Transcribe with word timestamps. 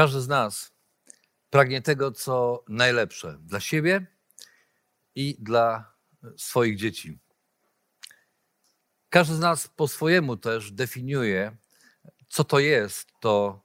Każdy 0.00 0.20
z 0.20 0.28
nas 0.28 0.72
pragnie 1.50 1.82
tego, 1.82 2.12
co 2.12 2.64
najlepsze 2.68 3.38
dla 3.40 3.60
siebie 3.60 4.06
i 5.14 5.36
dla 5.38 5.92
swoich 6.36 6.76
dzieci. 6.76 7.18
Każdy 9.08 9.34
z 9.34 9.38
nas 9.38 9.68
po 9.68 9.88
swojemu 9.88 10.36
też 10.36 10.72
definiuje, 10.72 11.56
co 12.28 12.44
to 12.44 12.58
jest 12.58 13.08
to 13.20 13.64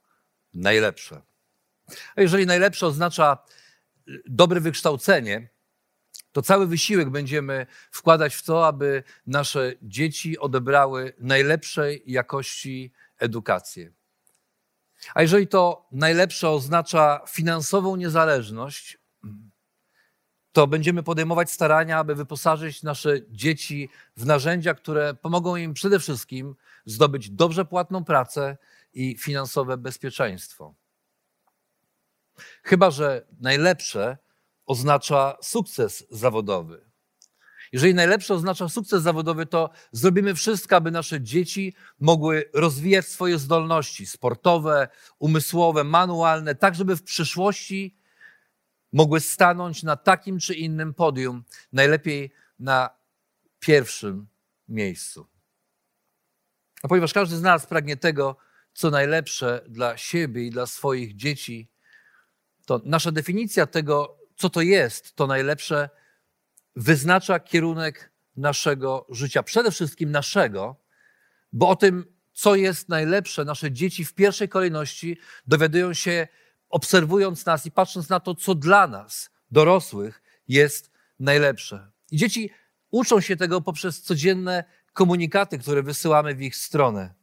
najlepsze. 0.53 1.21
A 2.15 2.21
jeżeli 2.21 2.45
najlepsze 2.45 2.87
oznacza 2.87 3.37
dobre 4.25 4.59
wykształcenie, 4.59 5.49
to 6.31 6.41
cały 6.41 6.67
wysiłek 6.67 7.09
będziemy 7.09 7.67
wkładać 7.91 8.35
w 8.35 8.43
to, 8.43 8.67
aby 8.67 9.03
nasze 9.27 9.73
dzieci 9.81 10.39
odebrały 10.39 11.13
najlepszej 11.19 12.03
jakości 12.05 12.93
edukację. 13.19 13.91
A 15.13 15.21
jeżeli 15.21 15.47
to 15.47 15.87
najlepsze 15.91 16.49
oznacza 16.49 17.21
finansową 17.27 17.95
niezależność, 17.95 18.97
to 20.51 20.67
będziemy 20.67 21.03
podejmować 21.03 21.51
starania, 21.51 21.97
aby 21.97 22.15
wyposażyć 22.15 22.83
nasze 22.83 23.29
dzieci 23.29 23.89
w 24.17 24.25
narzędzia, 24.25 24.73
które 24.73 25.13
pomogą 25.13 25.55
im 25.55 25.73
przede 25.73 25.99
wszystkim 25.99 26.55
zdobyć 26.85 27.29
dobrze 27.29 27.65
płatną 27.65 28.03
pracę 28.03 28.57
i 28.93 29.17
finansowe 29.17 29.77
bezpieczeństwo. 29.77 30.75
Chyba, 32.63 32.91
że 32.91 33.25
najlepsze 33.39 34.17
oznacza 34.65 35.37
sukces 35.41 36.07
zawodowy. 36.09 36.84
Jeżeli 37.71 37.93
najlepsze 37.93 38.33
oznacza 38.33 38.69
sukces 38.69 39.03
zawodowy, 39.03 39.45
to 39.45 39.69
zrobimy 39.91 40.35
wszystko, 40.35 40.75
aby 40.75 40.91
nasze 40.91 41.21
dzieci 41.21 41.75
mogły 41.99 42.49
rozwijać 42.53 43.07
swoje 43.07 43.37
zdolności 43.37 44.05
sportowe, 44.05 44.87
umysłowe, 45.19 45.83
manualne, 45.83 46.55
tak 46.55 46.75
żeby 46.75 46.95
w 46.95 47.03
przyszłości 47.03 47.97
mogły 48.93 49.19
stanąć 49.19 49.83
na 49.83 49.95
takim 49.95 50.39
czy 50.39 50.53
innym 50.53 50.93
podium, 50.93 51.43
najlepiej 51.73 52.33
na 52.59 52.89
pierwszym 53.59 54.27
miejscu. 54.67 55.27
A 56.83 56.87
ponieważ 56.87 57.13
każdy 57.13 57.35
z 57.35 57.41
nas 57.41 57.65
pragnie 57.65 57.97
tego, 57.97 58.37
co 58.73 58.89
najlepsze 58.89 59.61
dla 59.67 59.97
siebie 59.97 60.45
i 60.45 60.49
dla 60.49 60.65
swoich 60.65 61.15
dzieci, 61.15 61.71
to 62.65 62.81
nasza 62.85 63.11
definicja 63.11 63.65
tego, 63.65 64.17
co 64.35 64.49
to 64.49 64.61
jest 64.61 65.15
to 65.15 65.27
najlepsze, 65.27 65.89
wyznacza 66.75 67.39
kierunek 67.39 68.11
naszego 68.35 69.07
życia, 69.09 69.43
przede 69.43 69.71
wszystkim 69.71 70.11
naszego, 70.11 70.75
bo 71.53 71.69
o 71.69 71.75
tym, 71.75 72.15
co 72.33 72.55
jest 72.55 72.89
najlepsze, 72.89 73.45
nasze 73.45 73.71
dzieci 73.71 74.05
w 74.05 74.13
pierwszej 74.13 74.49
kolejności 74.49 75.17
dowiadują 75.47 75.93
się, 75.93 76.27
obserwując 76.69 77.45
nas 77.45 77.65
i 77.65 77.71
patrząc 77.71 78.09
na 78.09 78.19
to, 78.19 78.35
co 78.35 78.55
dla 78.55 78.87
nas, 78.87 79.29
dorosłych, 79.51 80.21
jest 80.47 80.91
najlepsze. 81.19 81.91
I 82.11 82.17
dzieci 82.17 82.51
uczą 82.91 83.21
się 83.21 83.35
tego 83.35 83.61
poprzez 83.61 84.01
codzienne 84.01 84.63
komunikaty, 84.93 85.59
które 85.59 85.83
wysyłamy 85.83 86.35
w 86.35 86.41
ich 86.41 86.55
stronę. 86.55 87.13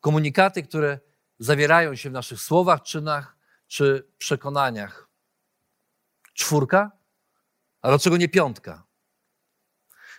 Komunikaty, 0.00 0.62
które 0.62 1.00
zawierają 1.38 1.94
się 1.94 2.10
w 2.10 2.12
naszych 2.12 2.40
słowach, 2.40 2.82
czynach 2.82 3.36
czy 3.66 4.08
przekonaniach. 4.18 5.08
Czwórka? 6.34 6.97
A 7.82 7.88
dlaczego 7.88 8.16
nie 8.16 8.28
piątka? 8.28 8.86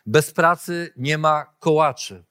Bez 0.06 0.32
pracy 0.32 0.94
nie 0.98 1.18
ma 1.18 1.56
kołaczy. 1.60 2.26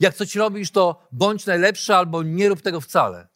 Jak 0.00 0.14
coś 0.14 0.34
robisz, 0.34 0.70
to 0.70 1.08
bądź 1.12 1.46
najlepszy 1.46 1.94
albo 1.94 2.22
nie 2.22 2.48
rób 2.48 2.62
tego 2.62 2.80
wcale. 2.80 3.28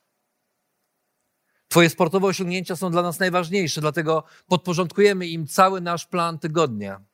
Twoje 1.68 1.90
sportowe 1.90 2.26
osiągnięcia 2.26 2.76
są 2.76 2.90
dla 2.90 3.02
nas 3.02 3.18
najważniejsze, 3.18 3.80
dlatego 3.80 4.24
podporządkujemy 4.46 5.26
im 5.26 5.46
cały 5.46 5.80
nasz 5.80 6.06
plan 6.06 6.38
tygodnia. 6.38 7.04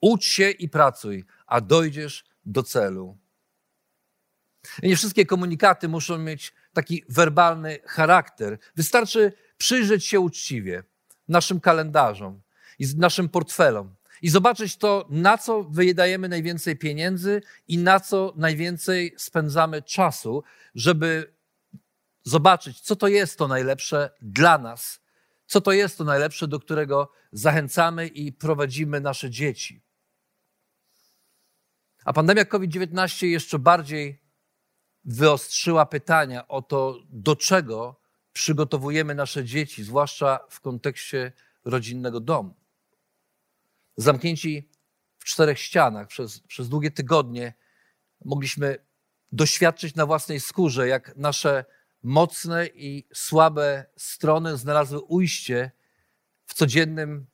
Ucz 0.00 0.24
się 0.24 0.50
i 0.50 0.68
pracuj, 0.68 1.24
a 1.46 1.60
dojdziesz 1.60 2.24
do 2.44 2.62
celu. 2.62 3.18
I 4.82 4.88
nie 4.88 4.96
wszystkie 4.96 5.26
komunikaty 5.26 5.88
muszą 5.88 6.18
mieć 6.18 6.54
taki 6.72 7.04
werbalny 7.08 7.78
charakter. 7.84 8.58
Wystarczy 8.76 9.32
przyjrzeć 9.58 10.06
się 10.06 10.20
uczciwie 10.20 10.84
naszym 11.28 11.60
kalendarzom 11.60 12.42
i 12.78 12.86
naszym 12.96 13.28
portfelom 13.28 13.94
i 14.22 14.28
zobaczyć 14.28 14.76
to, 14.76 15.06
na 15.10 15.38
co 15.38 15.64
wydajemy 15.64 16.28
najwięcej 16.28 16.76
pieniędzy 16.76 17.42
i 17.68 17.78
na 17.78 18.00
co 18.00 18.32
najwięcej 18.36 19.14
spędzamy 19.18 19.82
czasu, 19.82 20.42
żeby 20.74 21.34
zobaczyć, 22.22 22.80
co 22.80 22.96
to 22.96 23.08
jest 23.08 23.38
to 23.38 23.48
najlepsze 23.48 24.10
dla 24.22 24.58
nas, 24.58 25.00
co 25.46 25.60
to 25.60 25.72
jest 25.72 25.98
to 25.98 26.04
najlepsze, 26.04 26.48
do 26.48 26.60
którego 26.60 27.12
zachęcamy 27.32 28.06
i 28.06 28.32
prowadzimy 28.32 29.00
nasze 29.00 29.30
dzieci. 29.30 29.82
A 32.04 32.12
pandemia 32.12 32.44
COVID-19 32.44 33.26
jeszcze 33.26 33.58
bardziej 33.58 34.22
wyostrzyła 35.04 35.86
pytania 35.86 36.48
o 36.48 36.62
to, 36.62 36.98
do 37.10 37.36
czego 37.36 38.00
przygotowujemy 38.36 39.14
nasze 39.14 39.44
dzieci, 39.44 39.84
zwłaszcza 39.84 40.40
w 40.48 40.60
kontekście 40.60 41.32
rodzinnego 41.64 42.20
domu. 42.20 42.54
Zamknięci 43.96 44.70
w 45.18 45.24
czterech 45.24 45.58
ścianach 45.58 46.06
przez, 46.06 46.40
przez 46.40 46.68
długie 46.68 46.90
tygodnie 46.90 47.54
mogliśmy 48.24 48.78
doświadczyć 49.32 49.94
na 49.94 50.06
własnej 50.06 50.40
skórze, 50.40 50.88
jak 50.88 51.16
nasze 51.16 51.64
mocne 52.02 52.66
i 52.66 53.08
słabe 53.14 53.86
strony 53.96 54.56
znalazły 54.56 55.00
ujście 55.00 55.70
w 56.46 56.54
codziennym 56.54 57.26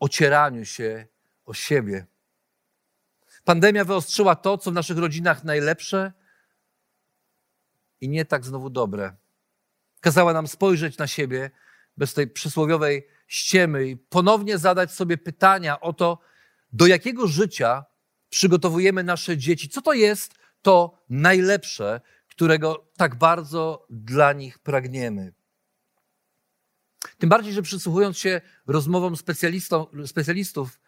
ocieraniu 0.00 0.64
się 0.64 1.06
o 1.44 1.54
siebie. 1.54 2.06
Pandemia 3.44 3.84
wyostrzyła 3.84 4.36
to, 4.36 4.58
co 4.58 4.70
w 4.70 4.74
naszych 4.74 4.98
rodzinach 4.98 5.44
najlepsze 5.44 6.12
i 8.00 8.08
nie 8.08 8.24
tak 8.24 8.44
znowu 8.44 8.70
dobre. 8.70 9.19
Kazała 10.00 10.32
nam 10.32 10.48
spojrzeć 10.48 10.98
na 10.98 11.06
siebie 11.06 11.50
bez 11.96 12.14
tej 12.14 12.26
przysłowiowej 12.26 13.06
ściemy 13.28 13.88
i 13.88 13.96
ponownie 13.96 14.58
zadać 14.58 14.92
sobie 14.92 15.18
pytania 15.18 15.80
o 15.80 15.92
to, 15.92 16.18
do 16.72 16.86
jakiego 16.86 17.26
życia 17.26 17.84
przygotowujemy 18.28 19.04
nasze 19.04 19.36
dzieci. 19.38 19.68
Co 19.68 19.82
to 19.82 19.92
jest 19.92 20.34
to 20.62 20.98
najlepsze, 21.08 22.00
którego 22.28 22.90
tak 22.96 23.14
bardzo 23.14 23.86
dla 23.90 24.32
nich 24.32 24.58
pragniemy. 24.58 25.32
Tym 27.18 27.28
bardziej, 27.28 27.52
że 27.52 27.62
przysłuchując 27.62 28.18
się 28.18 28.40
rozmowom 28.66 29.16
specjalistów, 30.06 30.80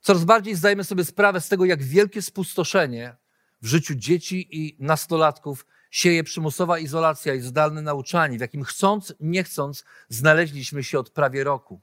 coraz 0.00 0.24
bardziej 0.24 0.54
zdajemy 0.54 0.84
sobie 0.84 1.04
sprawę 1.04 1.40
z 1.40 1.48
tego, 1.48 1.64
jak 1.64 1.82
wielkie 1.82 2.22
spustoszenie 2.22 3.16
w 3.62 3.66
życiu 3.66 3.94
dzieci 3.94 4.48
i 4.50 4.76
nastolatków 4.78 5.66
sieje 5.90 6.24
przymusowa 6.24 6.78
izolacja 6.78 7.34
i 7.34 7.40
zdalne 7.40 7.82
nauczanie, 7.82 8.38
w 8.38 8.40
jakim 8.40 8.64
chcąc, 8.64 9.14
nie 9.20 9.44
chcąc, 9.44 9.84
znaleźliśmy 10.08 10.84
się 10.84 10.98
od 10.98 11.10
prawie 11.10 11.44
roku. 11.44 11.80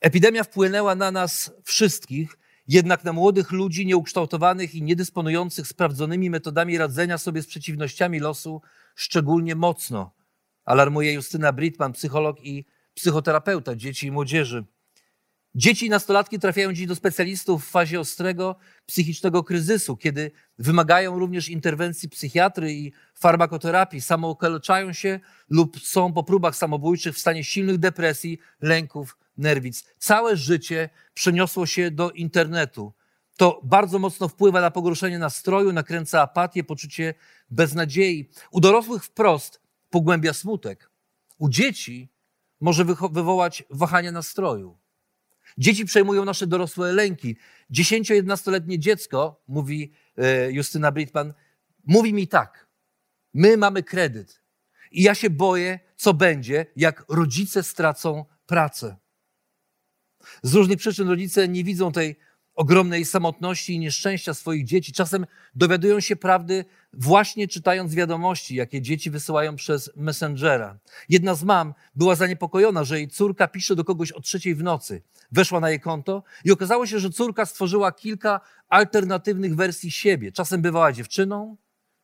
Epidemia 0.00 0.44
wpłynęła 0.44 0.94
na 0.94 1.10
nas 1.10 1.52
wszystkich 1.64 2.38
jednak 2.68 3.04
na 3.04 3.12
młodych 3.12 3.52
ludzi 3.52 3.86
nieukształtowanych 3.86 4.74
i 4.74 4.82
niedysponujących 4.82 5.66
sprawdzonymi 5.66 6.30
metodami 6.30 6.78
radzenia 6.78 7.18
sobie 7.18 7.42
z 7.42 7.46
przeciwnościami 7.46 8.20
losu 8.20 8.62
szczególnie 8.94 9.54
mocno, 9.54 10.14
alarmuje 10.64 11.12
Justyna 11.12 11.52
Britman, 11.52 11.92
psycholog 11.92 12.36
i 12.44 12.64
psychoterapeuta 12.94 13.76
dzieci 13.76 14.06
i 14.06 14.10
młodzieży. 14.10 14.64
Dzieci 15.58 15.86
i 15.86 15.90
nastolatki 15.90 16.38
trafiają 16.38 16.72
dziś 16.72 16.86
do 16.86 16.94
specjalistów 16.94 17.64
w 17.64 17.70
fazie 17.70 18.00
ostrego 18.00 18.56
psychicznego 18.86 19.44
kryzysu, 19.44 19.96
kiedy 19.96 20.30
wymagają 20.58 21.18
również 21.18 21.48
interwencji 21.48 22.08
psychiatry 22.08 22.72
i 22.72 22.92
farmakoterapii, 23.14 24.00
samookaleczają 24.00 24.92
się 24.92 25.20
lub 25.48 25.80
są 25.80 26.12
po 26.12 26.22
próbach 26.22 26.56
samobójczych 26.56 27.14
w 27.14 27.18
stanie 27.18 27.44
silnych 27.44 27.78
depresji, 27.78 28.38
lęków, 28.60 29.18
nerwic. 29.36 29.84
Całe 29.98 30.36
życie 30.36 30.88
przeniosło 31.14 31.66
się 31.66 31.90
do 31.90 32.10
internetu 32.10 32.92
To 33.36 33.60
bardzo 33.64 33.98
mocno 33.98 34.28
wpływa 34.28 34.60
na 34.60 34.70
pogorszenie 34.70 35.18
nastroju, 35.18 35.72
nakręca 35.72 36.22
apatię, 36.22 36.64
poczucie 36.64 37.14
beznadziei. 37.50 38.30
U 38.50 38.60
dorosłych 38.60 39.04
wprost 39.04 39.60
pogłębia 39.90 40.32
smutek. 40.32 40.90
U 41.38 41.48
dzieci 41.48 42.08
może 42.60 42.84
wywołać 43.10 43.64
wahania 43.70 44.12
nastroju. 44.12 44.78
Dzieci 45.58 45.84
przejmują 45.84 46.24
nasze 46.24 46.46
dorosłe 46.46 46.92
lęki. 46.92 47.36
10-11-letnie 47.70 48.78
dziecko, 48.78 49.42
mówi 49.48 49.92
e, 50.16 50.52
Justyna 50.52 50.92
Britman, 50.92 51.34
mówi 51.84 52.14
mi 52.14 52.28
tak: 52.28 52.68
My 53.34 53.56
mamy 53.56 53.82
kredyt 53.82 54.42
i 54.90 55.02
ja 55.02 55.14
się 55.14 55.30
boję, 55.30 55.80
co 55.96 56.14
będzie, 56.14 56.66
jak 56.76 57.04
rodzice 57.08 57.62
stracą 57.62 58.24
pracę. 58.46 58.96
Z 60.42 60.54
różnych 60.54 60.78
przyczyn 60.78 61.08
rodzice 61.08 61.48
nie 61.48 61.64
widzą 61.64 61.92
tej 61.92 62.16
ogromnej 62.56 63.04
samotności 63.04 63.74
i 63.74 63.78
nieszczęścia 63.78 64.34
swoich 64.34 64.64
dzieci. 64.64 64.92
Czasem 64.92 65.26
dowiadują 65.54 66.00
się 66.00 66.16
prawdy 66.16 66.64
właśnie 66.92 67.48
czytając 67.48 67.94
wiadomości, 67.94 68.54
jakie 68.54 68.82
dzieci 68.82 69.10
wysyłają 69.10 69.56
przez 69.56 69.90
Messengera. 69.96 70.78
Jedna 71.08 71.34
z 71.34 71.44
mam 71.44 71.74
była 71.94 72.14
zaniepokojona, 72.14 72.84
że 72.84 72.98
jej 72.98 73.08
córka 73.08 73.48
pisze 73.48 73.76
do 73.76 73.84
kogoś 73.84 74.12
o 74.12 74.20
trzeciej 74.20 74.54
w 74.54 74.62
nocy. 74.62 75.02
Weszła 75.32 75.60
na 75.60 75.70
jej 75.70 75.80
konto 75.80 76.22
i 76.44 76.52
okazało 76.52 76.86
się, 76.86 76.98
że 76.98 77.10
córka 77.10 77.46
stworzyła 77.46 77.92
kilka 77.92 78.40
alternatywnych 78.68 79.56
wersji 79.56 79.90
siebie. 79.90 80.32
Czasem 80.32 80.62
bywała 80.62 80.92
dziewczyną, 80.92 81.56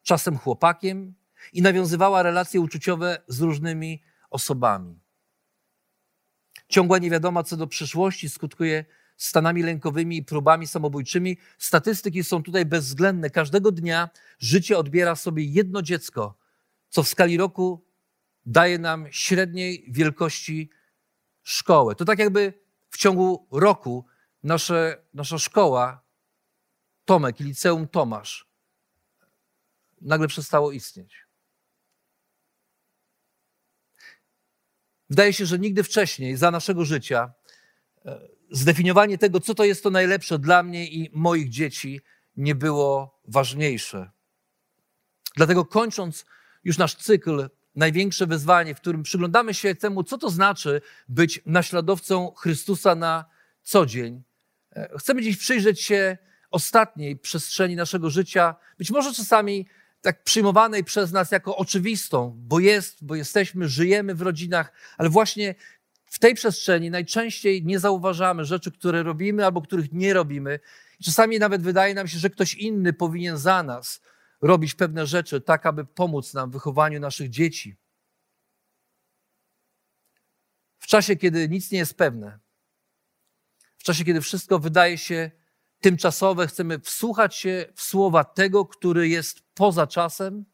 czasem 0.02 0.38
chłopakiem 0.38 1.14
i 1.52 1.62
nawiązywała 1.62 2.22
relacje 2.22 2.60
uczuciowe 2.60 3.18
z 3.28 3.40
różnymi 3.40 4.02
osobami. 4.30 4.98
Ciągła 6.68 6.98
niewiadoma 6.98 7.42
co 7.42 7.56
do 7.56 7.66
przyszłości 7.66 8.28
skutkuje 8.28 8.84
stanami 9.22 9.62
lękowymi 9.62 10.16
i 10.16 10.24
próbami 10.24 10.66
samobójczymi. 10.66 11.38
Statystyki 11.58 12.24
są 12.24 12.42
tutaj 12.42 12.66
bezwzględne. 12.66 13.30
Każdego 13.30 13.72
dnia 13.72 14.10
życie 14.38 14.78
odbiera 14.78 15.16
sobie 15.16 15.44
jedno 15.44 15.82
dziecko, 15.82 16.38
co 16.88 17.02
w 17.02 17.08
skali 17.08 17.36
roku 17.36 17.84
daje 18.46 18.78
nam 18.78 19.06
średniej 19.10 19.84
wielkości 19.88 20.70
szkołę. 21.42 21.94
To 21.94 22.04
tak 22.04 22.18
jakby 22.18 22.52
w 22.90 22.98
ciągu 22.98 23.46
roku 23.50 24.06
nasze, 24.42 25.02
nasza 25.14 25.38
szkoła, 25.38 26.02
Tomek 27.04 27.40
i 27.40 27.44
liceum 27.44 27.88
Tomasz, 27.88 28.46
nagle 30.00 30.28
przestało 30.28 30.72
istnieć. 30.72 31.26
Wydaje 35.10 35.32
się, 35.32 35.46
że 35.46 35.58
nigdy 35.58 35.82
wcześniej 35.82 36.36
za 36.36 36.50
naszego 36.50 36.84
życia 36.84 37.32
e, 38.04 38.28
zdefiniowanie 38.52 39.18
tego, 39.18 39.40
co 39.40 39.54
to 39.54 39.64
jest 39.64 39.82
to 39.82 39.90
najlepsze 39.90 40.38
dla 40.38 40.62
mnie 40.62 40.86
i 40.86 41.10
moich 41.12 41.48
dzieci, 41.48 42.00
nie 42.36 42.54
było 42.54 43.20
ważniejsze. 43.28 44.10
Dlatego 45.36 45.64
kończąc 45.64 46.26
już 46.64 46.78
nasz 46.78 46.94
cykl, 46.94 47.48
największe 47.74 48.26
wyzwanie, 48.26 48.74
w 48.74 48.80
którym 48.80 49.02
przyglądamy 49.02 49.54
się 49.54 49.74
temu, 49.74 50.04
co 50.04 50.18
to 50.18 50.30
znaczy 50.30 50.80
być 51.08 51.40
naśladowcą 51.46 52.32
Chrystusa 52.36 52.94
na 52.94 53.24
co 53.62 53.86
dzień, 53.86 54.22
e, 54.72 54.98
chcemy 54.98 55.22
dziś 55.22 55.36
przyjrzeć 55.36 55.80
się 55.80 56.18
ostatniej 56.50 57.16
przestrzeni 57.16 57.76
naszego 57.76 58.10
życia, 58.10 58.54
być 58.78 58.90
może 58.90 59.14
czasami 59.14 59.66
tak 60.00 60.24
przyjmowanej 60.24 60.84
przez 60.84 61.12
nas 61.12 61.30
jako 61.30 61.56
oczywistą, 61.56 62.34
bo 62.36 62.60
jest, 62.60 63.04
bo 63.04 63.14
jesteśmy, 63.14 63.68
żyjemy 63.68 64.14
w 64.14 64.22
rodzinach, 64.22 64.72
ale 64.98 65.08
właśnie 65.08 65.54
w 66.12 66.18
tej 66.18 66.34
przestrzeni 66.34 66.90
najczęściej 66.90 67.64
nie 67.64 67.78
zauważamy 67.78 68.44
rzeczy, 68.44 68.72
które 68.72 69.02
robimy 69.02 69.44
albo 69.44 69.62
których 69.62 69.92
nie 69.92 70.12
robimy. 70.12 70.60
Czasami 71.04 71.38
nawet 71.38 71.62
wydaje 71.62 71.94
nam 71.94 72.08
się, 72.08 72.18
że 72.18 72.30
ktoś 72.30 72.54
inny 72.54 72.92
powinien 72.92 73.38
za 73.38 73.62
nas 73.62 74.00
robić 74.42 74.74
pewne 74.74 75.06
rzeczy, 75.06 75.40
tak 75.40 75.66
aby 75.66 75.84
pomóc 75.84 76.34
nam 76.34 76.50
w 76.50 76.52
wychowaniu 76.52 77.00
naszych 77.00 77.30
dzieci. 77.30 77.76
W 80.78 80.86
czasie, 80.86 81.16
kiedy 81.16 81.48
nic 81.48 81.70
nie 81.70 81.78
jest 81.78 81.96
pewne, 81.96 82.38
w 83.78 83.82
czasie, 83.82 84.04
kiedy 84.04 84.20
wszystko 84.20 84.58
wydaje 84.58 84.98
się 84.98 85.30
tymczasowe, 85.80 86.46
chcemy 86.46 86.78
wsłuchać 86.78 87.36
się 87.36 87.66
w 87.74 87.82
słowa 87.82 88.24
tego, 88.24 88.66
który 88.66 89.08
jest 89.08 89.42
poza 89.54 89.86
czasem 89.86 90.44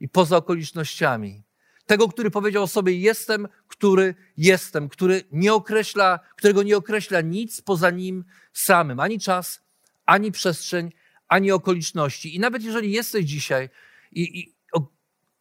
i 0.00 0.08
poza 0.08 0.36
okolicznościami. 0.36 1.43
Tego, 1.86 2.08
który 2.08 2.30
powiedział 2.30 2.62
o 2.62 2.66
sobie 2.66 2.98
jestem, 2.98 3.48
który 3.68 4.14
jestem, 4.36 4.88
który 4.88 5.24
nie 5.32 5.54
określa, 5.54 6.20
którego 6.36 6.62
nie 6.62 6.76
określa 6.76 7.20
nic 7.20 7.60
poza 7.60 7.90
nim 7.90 8.24
samym, 8.52 9.00
ani 9.00 9.20
czas, 9.20 9.60
ani 10.06 10.32
przestrzeń, 10.32 10.92
ani 11.28 11.52
okoliczności. 11.52 12.36
I 12.36 12.40
nawet 12.40 12.62
jeżeli 12.62 12.92
jesteś 12.92 13.24
dzisiaj 13.24 13.68
i, 14.12 14.40
i 14.40 14.54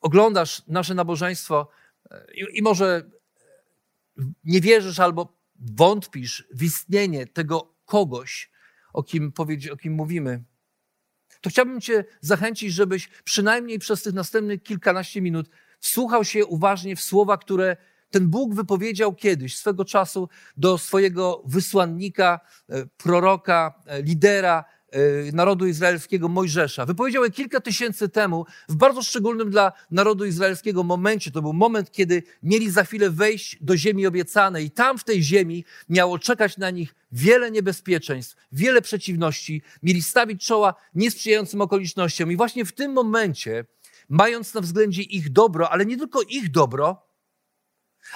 oglądasz 0.02 0.62
nasze 0.68 0.96
nabożeństwo 0.96 1.70
e, 2.12 2.26
i, 2.34 2.58
i 2.58 2.62
może 2.62 3.10
nie 4.44 4.62
wierzysz 4.62 5.00
albo 5.00 5.38
wątpisz 5.56 6.48
w 6.54 6.64
istnienie 6.64 7.28
tego 7.28 7.74
kogoś, 7.86 8.52
o 8.94 9.04
kim, 9.04 9.34
o 9.72 9.78
kim 9.78 9.94
mówimy, 9.94 10.44
to 11.42 11.50
chciałbym 11.50 11.82
Cię 11.82 12.06
zachęcić, 12.22 12.74
żebyś 12.74 13.08
przynajmniej 13.08 13.80
przez 13.80 14.04
tych 14.04 14.14
następnych 14.14 14.64
kilkanaście 14.64 15.22
minut 15.22 15.50
wsłuchał 15.84 16.26
się 16.26 16.46
uważnie 16.46 16.96
w 16.96 17.02
słowa, 17.02 17.38
które 17.38 17.78
ten 18.10 18.28
Bóg 18.28 18.54
wypowiedział 18.56 19.16
kiedyś, 19.16 19.58
swego 19.58 19.86
czasu, 19.86 20.30
do 20.58 20.78
swojego 20.78 21.44
wysłannika, 21.46 22.40
e, 22.70 22.86
proroka, 22.98 23.74
e, 23.86 24.02
lidera, 24.02 24.66
E, 24.94 25.32
narodu 25.32 25.68
izraelskiego 25.68 26.28
Mojżesza. 26.30 26.86
Wypowiedział 26.86 27.24
je 27.24 27.32
kilka 27.32 27.60
tysięcy 27.62 28.10
temu, 28.10 28.46
w 28.70 28.76
bardzo 28.76 29.04
szczególnym 29.04 29.50
dla 29.50 29.72
narodu 29.92 30.26
izraelskiego 30.26 30.84
momencie. 30.84 31.32
To 31.32 31.42
był 31.42 31.54
moment, 31.54 31.92
kiedy 31.92 32.24
mieli 32.44 32.72
za 32.72 32.84
chwilę 32.84 33.10
wejść 33.10 33.58
do 33.62 33.78
ziemi 33.78 34.08
obiecanej, 34.08 34.66
i 34.66 34.72
tam 34.72 34.98
w 34.98 35.04
tej 35.04 35.24
ziemi 35.24 35.66
miało 35.90 36.20
czekać 36.20 36.58
na 36.58 36.70
nich 36.70 36.96
wiele 37.12 37.52
niebezpieczeństw, 37.52 38.36
wiele 38.52 38.82
przeciwności, 38.82 39.62
mieli 39.84 40.02
stawić 40.02 40.46
czoła 40.46 40.74
niesprzyjającym 40.96 41.62
okolicznościom. 41.62 42.32
I 42.32 42.36
właśnie 42.36 42.66
w 42.66 42.72
tym 42.72 42.92
momencie, 42.92 43.66
mając 44.10 44.54
na 44.54 44.62
względzie 44.62 45.02
ich 45.02 45.32
dobro, 45.32 45.70
ale 45.70 45.86
nie 45.86 45.98
tylko 45.98 46.22
ich 46.22 46.52
dobro, 46.52 47.08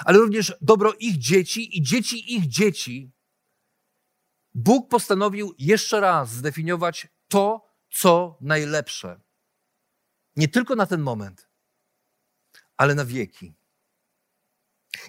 ale 0.04 0.18
również 0.18 0.54
dobro 0.60 0.92
ich 0.98 1.18
dzieci 1.18 1.78
i 1.78 1.82
dzieci 1.82 2.34
ich 2.34 2.46
dzieci, 2.46 3.12
Bóg 4.54 4.88
postanowił 4.88 5.54
jeszcze 5.58 6.00
raz 6.00 6.30
zdefiniować 6.30 7.08
to, 7.28 7.68
co 7.90 8.38
najlepsze. 8.40 9.20
Nie 10.36 10.48
tylko 10.48 10.74
na 10.76 10.86
ten 10.86 11.00
moment, 11.00 11.48
ale 12.76 12.94
na 12.94 13.04
wieki. 13.04 13.54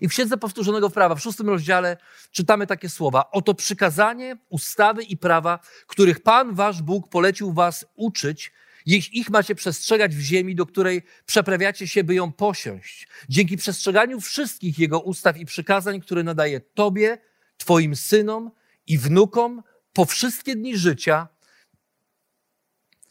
I 0.01 0.07
w 0.07 0.11
Księdze 0.11 0.37
Powtórzonego 0.37 0.89
Prawa, 0.89 1.15
w 1.15 1.21
szóstym 1.21 1.49
rozdziale, 1.49 1.97
czytamy 2.31 2.67
takie 2.67 2.89
słowa. 2.89 3.31
Oto 3.31 3.53
przykazanie, 3.53 4.37
ustawy 4.49 5.03
i 5.03 5.17
prawa, 5.17 5.59
których 5.87 6.23
Pan, 6.23 6.55
wasz 6.55 6.81
Bóg, 6.81 7.09
polecił 7.09 7.53
was 7.53 7.85
uczyć, 7.95 8.51
jeśli 8.89 9.19
ich 9.19 9.29
macie 9.29 9.55
przestrzegać 9.55 10.15
w 10.15 10.19
ziemi, 10.19 10.55
do 10.55 10.65
której 10.65 11.01
przeprawiacie 11.25 11.87
się, 11.87 12.03
by 12.03 12.15
ją 12.15 12.31
posiąść. 12.31 13.07
Dzięki 13.29 13.57
przestrzeganiu 13.57 14.21
wszystkich 14.21 14.79
Jego 14.79 14.99
ustaw 14.99 15.37
i 15.37 15.45
przykazań, 15.45 16.01
które 16.01 16.23
nadaje 16.23 16.59
Tobie, 16.59 17.17
Twoim 17.57 17.95
synom 17.95 18.51
i 18.87 18.97
wnukom 18.97 19.63
po 19.93 20.05
wszystkie 20.05 20.55
dni 20.55 20.77
życia. 20.77 21.27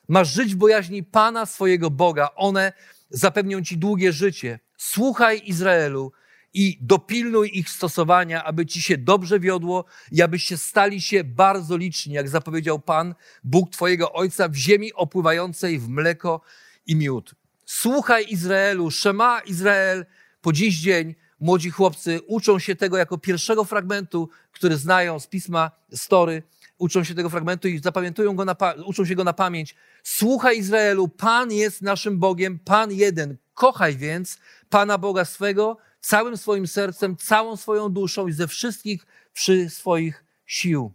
Masz 0.08 0.32
żyć 0.32 0.54
w 0.54 0.56
bojaźni 0.56 1.02
Pana 1.02 1.46
swojego 1.46 1.90
Boga. 1.90 2.28
One 2.34 2.72
zapewnią 3.10 3.62
ci 3.62 3.78
długie 3.78 4.12
życie. 4.12 4.58
Słuchaj 4.76 5.42
Izraelu 5.44 6.12
i 6.58 6.78
dopilnuj 6.80 7.50
ich 7.54 7.70
stosowania, 7.70 8.44
aby 8.44 8.66
ci 8.66 8.82
się 8.82 8.98
dobrze 8.98 9.40
wiodło 9.40 9.84
i 10.12 10.22
abyście 10.22 10.56
stali 10.56 11.00
się 11.00 11.24
bardzo 11.24 11.76
liczni, 11.76 12.14
jak 12.14 12.28
zapowiedział 12.28 12.78
Pan, 12.78 13.14
Bóg 13.44 13.70
Twojego 13.70 14.12
Ojca, 14.12 14.48
w 14.48 14.54
ziemi 14.54 14.92
opływającej 14.94 15.78
w 15.78 15.88
mleko 15.88 16.40
i 16.86 16.96
miód. 16.96 17.34
Słuchaj 17.66 18.26
Izraelu, 18.28 18.90
Szema 18.90 19.40
Izrael, 19.40 20.06
po 20.40 20.52
dziś 20.52 20.78
dzień 20.78 21.14
młodzi 21.40 21.70
chłopcy 21.70 22.20
uczą 22.26 22.58
się 22.58 22.76
tego 22.76 22.96
jako 22.96 23.18
pierwszego 23.18 23.64
fragmentu, 23.64 24.28
który 24.52 24.76
znają 24.76 25.20
z 25.20 25.26
pisma 25.26 25.70
Story, 25.94 26.42
uczą 26.78 27.04
się 27.04 27.14
tego 27.14 27.30
fragmentu 27.30 27.68
i 27.68 27.78
zapamiętują 27.78 28.36
go 28.36 28.44
na, 28.44 28.56
uczą 28.86 29.04
się 29.04 29.14
go 29.14 29.24
na 29.24 29.32
pamięć. 29.32 29.74
Słuchaj 30.02 30.58
Izraelu, 30.58 31.08
Pan 31.08 31.52
jest 31.52 31.82
naszym 31.82 32.18
Bogiem, 32.18 32.58
Pan 32.58 32.92
jeden. 32.92 33.36
Kochaj 33.54 33.96
więc 33.96 34.38
Pana 34.68 34.98
Boga 34.98 35.24
swego 35.24 35.76
całym 36.00 36.36
swoim 36.36 36.66
sercem, 36.66 37.16
całą 37.16 37.56
swoją 37.56 37.88
duszą 37.88 38.26
i 38.26 38.32
ze 38.32 38.48
wszystkich 38.48 39.06
przy 39.32 39.70
swoich 39.70 40.24
sił. 40.46 40.92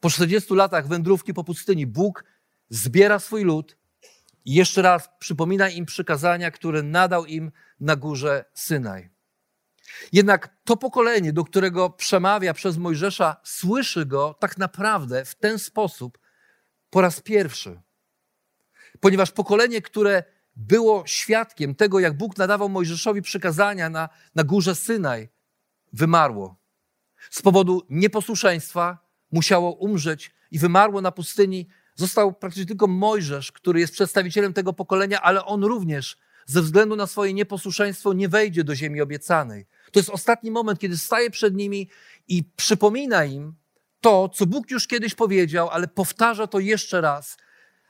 Po 0.00 0.10
40 0.10 0.54
latach 0.54 0.88
wędrówki 0.88 1.34
po 1.34 1.44
pustyni 1.44 1.86
Bóg 1.86 2.24
zbiera 2.70 3.18
swój 3.18 3.44
lud, 3.44 3.76
i 4.44 4.54
jeszcze 4.54 4.82
raz 4.82 5.08
przypomina 5.18 5.68
im 5.68 5.86
przykazania, 5.86 6.50
które 6.50 6.82
nadał 6.82 7.26
im 7.26 7.52
na 7.80 7.96
górze 7.96 8.44
Synaj. 8.54 9.10
Jednak 10.12 10.56
to 10.64 10.76
pokolenie, 10.76 11.32
do 11.32 11.44
którego 11.44 11.90
przemawia 11.90 12.54
przez 12.54 12.76
Mojżesza, 12.76 13.36
słyszy 13.44 14.06
go 14.06 14.34
tak 14.40 14.58
naprawdę 14.58 15.24
w 15.24 15.34
ten 15.34 15.58
sposób 15.58 16.18
po 16.90 17.00
raz 17.00 17.20
pierwszy. 17.20 17.80
Ponieważ 19.00 19.30
pokolenie, 19.30 19.82
które 19.82 20.24
było 20.56 21.02
świadkiem 21.06 21.74
tego, 21.74 22.00
jak 22.00 22.16
Bóg 22.16 22.38
nadawał 22.38 22.68
Mojżeszowi 22.68 23.22
przykazania 23.22 23.88
na, 23.88 24.08
na 24.34 24.44
górze 24.44 24.74
Synaj, 24.74 25.28
wymarło. 25.92 26.56
Z 27.30 27.42
powodu 27.42 27.82
nieposłuszeństwa 27.90 28.98
musiało 29.32 29.72
umrzeć 29.72 30.32
i 30.50 30.58
wymarło 30.58 31.00
na 31.00 31.12
pustyni. 31.12 31.68
Został 31.94 32.32
praktycznie 32.32 32.66
tylko 32.66 32.86
Mojżesz, 32.86 33.52
który 33.52 33.80
jest 33.80 33.92
przedstawicielem 33.92 34.52
tego 34.52 34.72
pokolenia, 34.72 35.22
ale 35.22 35.44
on 35.44 35.64
również 35.64 36.16
ze 36.46 36.62
względu 36.62 36.96
na 36.96 37.06
swoje 37.06 37.34
nieposłuszeństwo 37.34 38.12
nie 38.12 38.28
wejdzie 38.28 38.64
do 38.64 38.74
ziemi 38.74 39.00
obiecanej. 39.00 39.66
To 39.92 39.98
jest 39.98 40.10
ostatni 40.10 40.50
moment, 40.50 40.78
kiedy 40.78 40.98
staje 40.98 41.30
przed 41.30 41.54
nimi 41.54 41.88
i 42.28 42.44
przypomina 42.56 43.24
im 43.24 43.54
to, 44.00 44.28
co 44.28 44.46
Bóg 44.46 44.70
już 44.70 44.86
kiedyś 44.86 45.14
powiedział, 45.14 45.68
ale 45.68 45.88
powtarza 45.88 46.46
to 46.46 46.58
jeszcze 46.58 47.00
raz, 47.00 47.36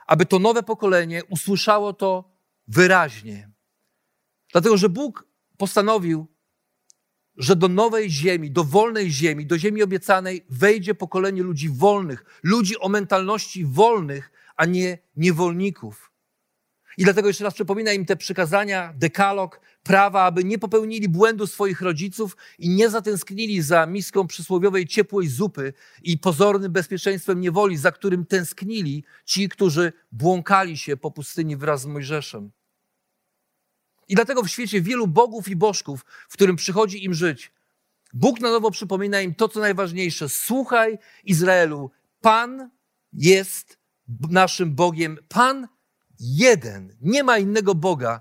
aby 0.07 0.27
to 0.27 0.39
nowe 0.39 0.63
pokolenie 0.63 1.25
usłyszało 1.25 1.93
to 1.93 2.34
wyraźnie. 2.69 3.51
Dlatego, 4.53 4.77
że 4.77 4.89
Bóg 4.89 5.29
postanowił, 5.57 6.27
że 7.37 7.57
do 7.57 7.69
nowej 7.69 8.11
ziemi, 8.11 8.51
do 8.51 8.65
wolnej 8.65 9.11
ziemi, 9.11 9.47
do 9.47 9.59
ziemi 9.59 9.83
obiecanej 9.83 10.47
wejdzie 10.51 10.95
pokolenie 10.95 11.43
ludzi 11.43 11.69
wolnych, 11.69 12.41
ludzi 12.43 12.79
o 12.79 12.89
mentalności 12.89 13.67
wolnych, 13.67 14.33
a 14.57 14.65
nie 14.65 14.99
niewolników. 15.17 16.14
I 16.97 17.05
dlatego 17.05 17.29
jeszcze 17.29 17.45
raz 17.45 17.55
przypomina 17.55 17.93
im 17.93 18.05
te 18.07 18.17
przykazania, 18.17 18.95
dekalog, 18.97 19.61
prawa, 19.83 20.23
aby 20.23 20.45
nie 20.45 20.59
popełnili 20.59 21.09
błędu 21.09 21.47
swoich 21.47 21.81
rodziców 21.81 22.37
i 22.59 22.69
nie 22.69 22.91
zatęsknili 22.91 23.63
za 23.63 23.87
miską 23.87 24.27
przysłowiowej 24.27 24.87
ciepłej 24.87 25.29
zupy 25.29 25.73
i 26.03 26.19
pozornym 26.19 26.73
bezpieczeństwem 26.73 27.41
niewoli, 27.41 27.77
za 27.77 27.93
którym 27.93 28.27
tęsknili 28.27 29.05
ci, 29.25 29.49
którzy 29.49 29.93
błąkali 30.13 30.79
się 30.79 30.97
po 30.97 31.11
pustyni 31.11 31.57
wraz 31.57 31.81
z 31.81 31.87
Mojżeszem. 31.87 32.51
I 34.09 34.15
dlatego 34.15 34.43
w 34.43 34.49
świecie 34.49 34.81
wielu 34.81 35.07
bogów 35.07 35.49
i 35.49 35.57
bożków, 35.57 36.05
w 36.29 36.33
którym 36.33 36.57
przychodzi 36.57 37.05
im 37.05 37.15
żyć, 37.15 37.53
Bóg 38.13 38.41
na 38.41 38.51
nowo 38.51 38.71
przypomina 38.71 39.21
im 39.21 39.35
to, 39.35 39.49
co 39.49 39.61
najważniejsze. 39.61 40.29
Słuchaj, 40.29 40.99
Izraelu, 41.25 41.91
Pan 42.21 42.71
jest 43.13 43.79
naszym 44.31 44.75
Bogiem. 44.75 45.19
Pan 45.29 45.69
jeden. 46.21 46.97
Nie 47.01 47.25
ma 47.25 47.39
innego 47.39 47.75
Boga, 47.75 48.21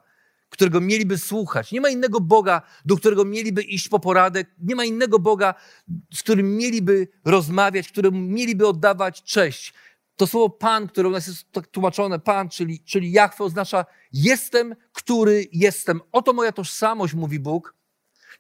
którego 0.49 0.81
mieliby 0.81 1.17
słuchać. 1.17 1.71
Nie 1.71 1.81
ma 1.81 1.89
innego 1.89 2.19
Boga, 2.19 2.61
do 2.85 2.97
którego 2.97 3.25
mieliby 3.25 3.61
iść 3.61 3.89
po 3.89 3.99
poradek. 3.99 4.47
Nie 4.59 4.75
ma 4.75 4.85
innego 4.85 5.19
Boga, 5.19 5.53
z 6.13 6.23
którym 6.23 6.57
mieliby 6.57 7.07
rozmawiać, 7.25 7.87
któremu 7.87 8.21
mieliby 8.21 8.67
oddawać 8.67 9.23
cześć. 9.23 9.73
To 10.15 10.27
słowo 10.27 10.49
Pan, 10.49 10.87
które 10.87 11.09
u 11.09 11.11
nas 11.11 11.27
jest 11.27 11.51
tak 11.51 11.67
tłumaczone, 11.67 12.19
Pan, 12.19 12.49
czyli, 12.49 12.79
czyli 12.79 13.11
Jachwę, 13.11 13.43
oznacza 13.43 13.85
jestem, 14.13 14.75
który 14.91 15.47
jestem. 15.51 16.01
Oto 16.11 16.33
moja 16.33 16.51
tożsamość, 16.51 17.13
mówi 17.13 17.39
Bóg. 17.39 17.75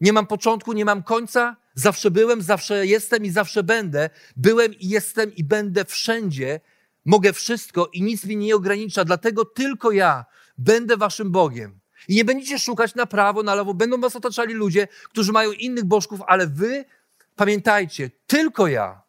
Nie 0.01 0.13
mam 0.13 0.27
początku, 0.27 0.73
nie 0.73 0.85
mam 0.85 1.03
końca. 1.03 1.55
Zawsze 1.75 2.11
byłem, 2.11 2.41
zawsze 2.41 2.87
jestem 2.87 3.25
i 3.25 3.29
zawsze 3.29 3.63
będę. 3.63 4.09
Byłem 4.35 4.73
i 4.73 4.89
jestem 4.89 5.35
i 5.35 5.43
będę 5.43 5.85
wszędzie. 5.85 6.59
Mogę 7.05 7.33
wszystko 7.33 7.89
i 7.93 8.01
nic 8.01 8.25
mi 8.25 8.37
nie 8.37 8.55
ogranicza, 8.55 9.05
dlatego 9.05 9.45
tylko 9.45 9.91
ja 9.91 10.25
będę 10.57 10.97
waszym 10.97 11.31
Bogiem. 11.31 11.79
I 12.07 12.15
nie 12.15 12.25
będziecie 12.25 12.59
szukać 12.59 12.95
na 12.95 13.05
prawo, 13.05 13.43
na 13.43 13.55
lewo, 13.55 13.73
będą 13.73 14.01
was 14.01 14.15
otaczali 14.15 14.53
ludzie, 14.53 14.87
którzy 15.09 15.31
mają 15.31 15.51
innych 15.51 15.85
bożków, 15.85 16.19
ale 16.27 16.47
wy 16.47 16.85
pamiętajcie, 17.35 18.11
tylko 18.27 18.67
ja 18.67 19.01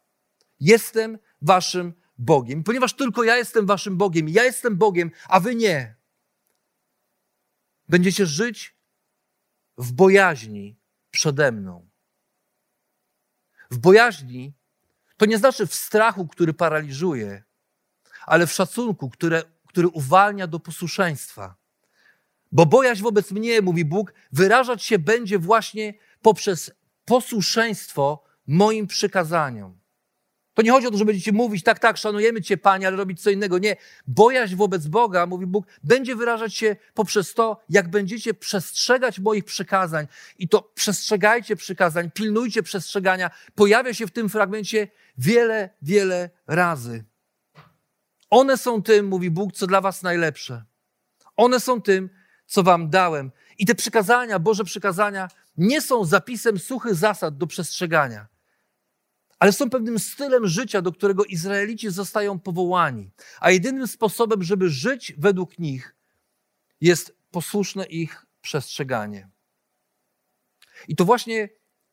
jestem 0.61 1.19
waszym 1.43 1.95
Bogiem. 2.19 2.63
Ponieważ 2.63 2.93
tylko 2.93 3.25
ja 3.25 3.37
jestem 3.37 3.67
waszym 3.67 3.97
Bogiem, 3.97 4.29
ja 4.29 4.45
jestem 4.45 4.77
Bogiem, 4.77 5.11
a 5.29 5.41
wy 5.41 5.55
nie. 5.55 5.97
Będziecie 7.89 8.27
żyć 8.27 8.77
w 9.79 9.93
bojaźni 9.93 10.79
przede 11.11 11.53
mną. 11.53 11.89
W 13.71 13.79
bojaźni 13.79 14.55
to 15.17 15.27
nie 15.27 15.39
znaczy 15.39 15.67
w 15.67 15.75
strachu, 15.75 16.29
który 16.29 16.55
paraliżuje, 16.55 17.45
ale 18.27 18.47
w 18.47 18.53
szacunku, 18.53 19.11
które, 19.11 19.43
który 19.69 19.89
uwalnia 19.89 20.47
do 20.47 20.61
posłuszeństwa. 20.61 21.55
Bo 22.53 22.67
bojaźń 22.67 23.03
wobec 23.03 23.31
mnie, 23.31 23.63
mówi 23.63 23.85
Bóg, 23.85 24.13
wyrażać 24.33 24.85
się 24.85 24.99
będzie 24.99 25.39
właśnie 25.39 25.95
poprzez 26.23 26.71
posłuszeństwo 27.05 28.25
moim 28.47 28.87
przykazaniom. 28.87 29.79
To 30.55 30.63
nie 30.63 30.71
chodzi 30.71 30.87
o 30.87 30.91
to, 30.91 30.97
że 30.97 31.05
będziecie 31.05 31.33
mówić, 31.33 31.65
tak, 31.65 31.79
tak, 31.79 31.97
szanujemy 31.97 32.43
Cię, 32.43 32.57
Panie, 32.57 32.87
ale 32.87 32.97
robić 32.97 33.23
co 33.23 33.31
innego. 33.31 33.59
Nie. 33.59 33.77
Bojaźń 34.07 34.57
wobec 34.57 34.87
Boga, 34.87 35.27
mówi 35.27 35.47
Bóg, 35.47 35.67
będzie 35.85 36.17
wyrażać 36.17 36.55
się 36.55 36.77
poprzez 36.95 37.35
to, 37.35 37.61
jak 37.69 37.89
będziecie 37.89 38.35
przestrzegać 38.35 39.19
moich 39.19 39.45
przykazań. 39.45 40.07
I 40.39 40.49
to 40.49 40.63
przestrzegajcie 40.75 41.57
przykazań, 41.57 42.11
pilnujcie 42.11 42.63
przestrzegania. 42.63 43.31
Pojawia 43.55 43.95
się 43.95 44.07
w 44.07 44.11
tym 44.11 44.29
fragmencie 44.29 44.89
wiele, 45.19 45.71
wiele 45.83 46.31
razy. 46.47 47.05
One 48.31 48.57
są 48.57 48.83
tym, 48.83 49.07
mówi 49.07 49.31
Bóg, 49.31 49.53
co 49.53 49.67
dla 49.67 49.81
Was 49.81 50.03
najlepsze. 50.03 50.65
One 51.37 51.61
są 51.61 51.83
tym, 51.83 52.11
co 52.47 52.63
Wam 52.63 52.91
dałem. 52.91 53.31
I 53.59 53.67
te 53.67 53.75
przykazania, 53.75 54.39
Boże 54.39 54.65
przykazania, 54.65 55.29
nie 55.57 55.81
są 55.81 56.05
zapisem 56.05 56.59
suchych 56.59 56.95
zasad 56.95 57.37
do 57.37 57.47
przestrzegania 57.47 58.27
ale 59.45 59.53
są 59.53 59.71
pewnym 59.71 59.99
stylem 59.99 60.47
życia, 60.47 60.83
do 60.83 60.93
którego 60.93 61.25
Izraelici 61.25 61.91
zostają 61.91 62.39
powołani. 62.39 63.11
A 63.41 63.51
jedynym 63.51 63.87
sposobem, 63.87 64.43
żeby 64.43 64.71
żyć 64.71 65.15
według 65.19 65.59
nich, 65.59 65.95
jest 66.81 67.17
posłuszne 67.31 67.85
ich 67.87 68.27
przestrzeganie. 68.41 69.29
I 70.89 70.97
to 70.97 71.05
właśnie 71.05 71.49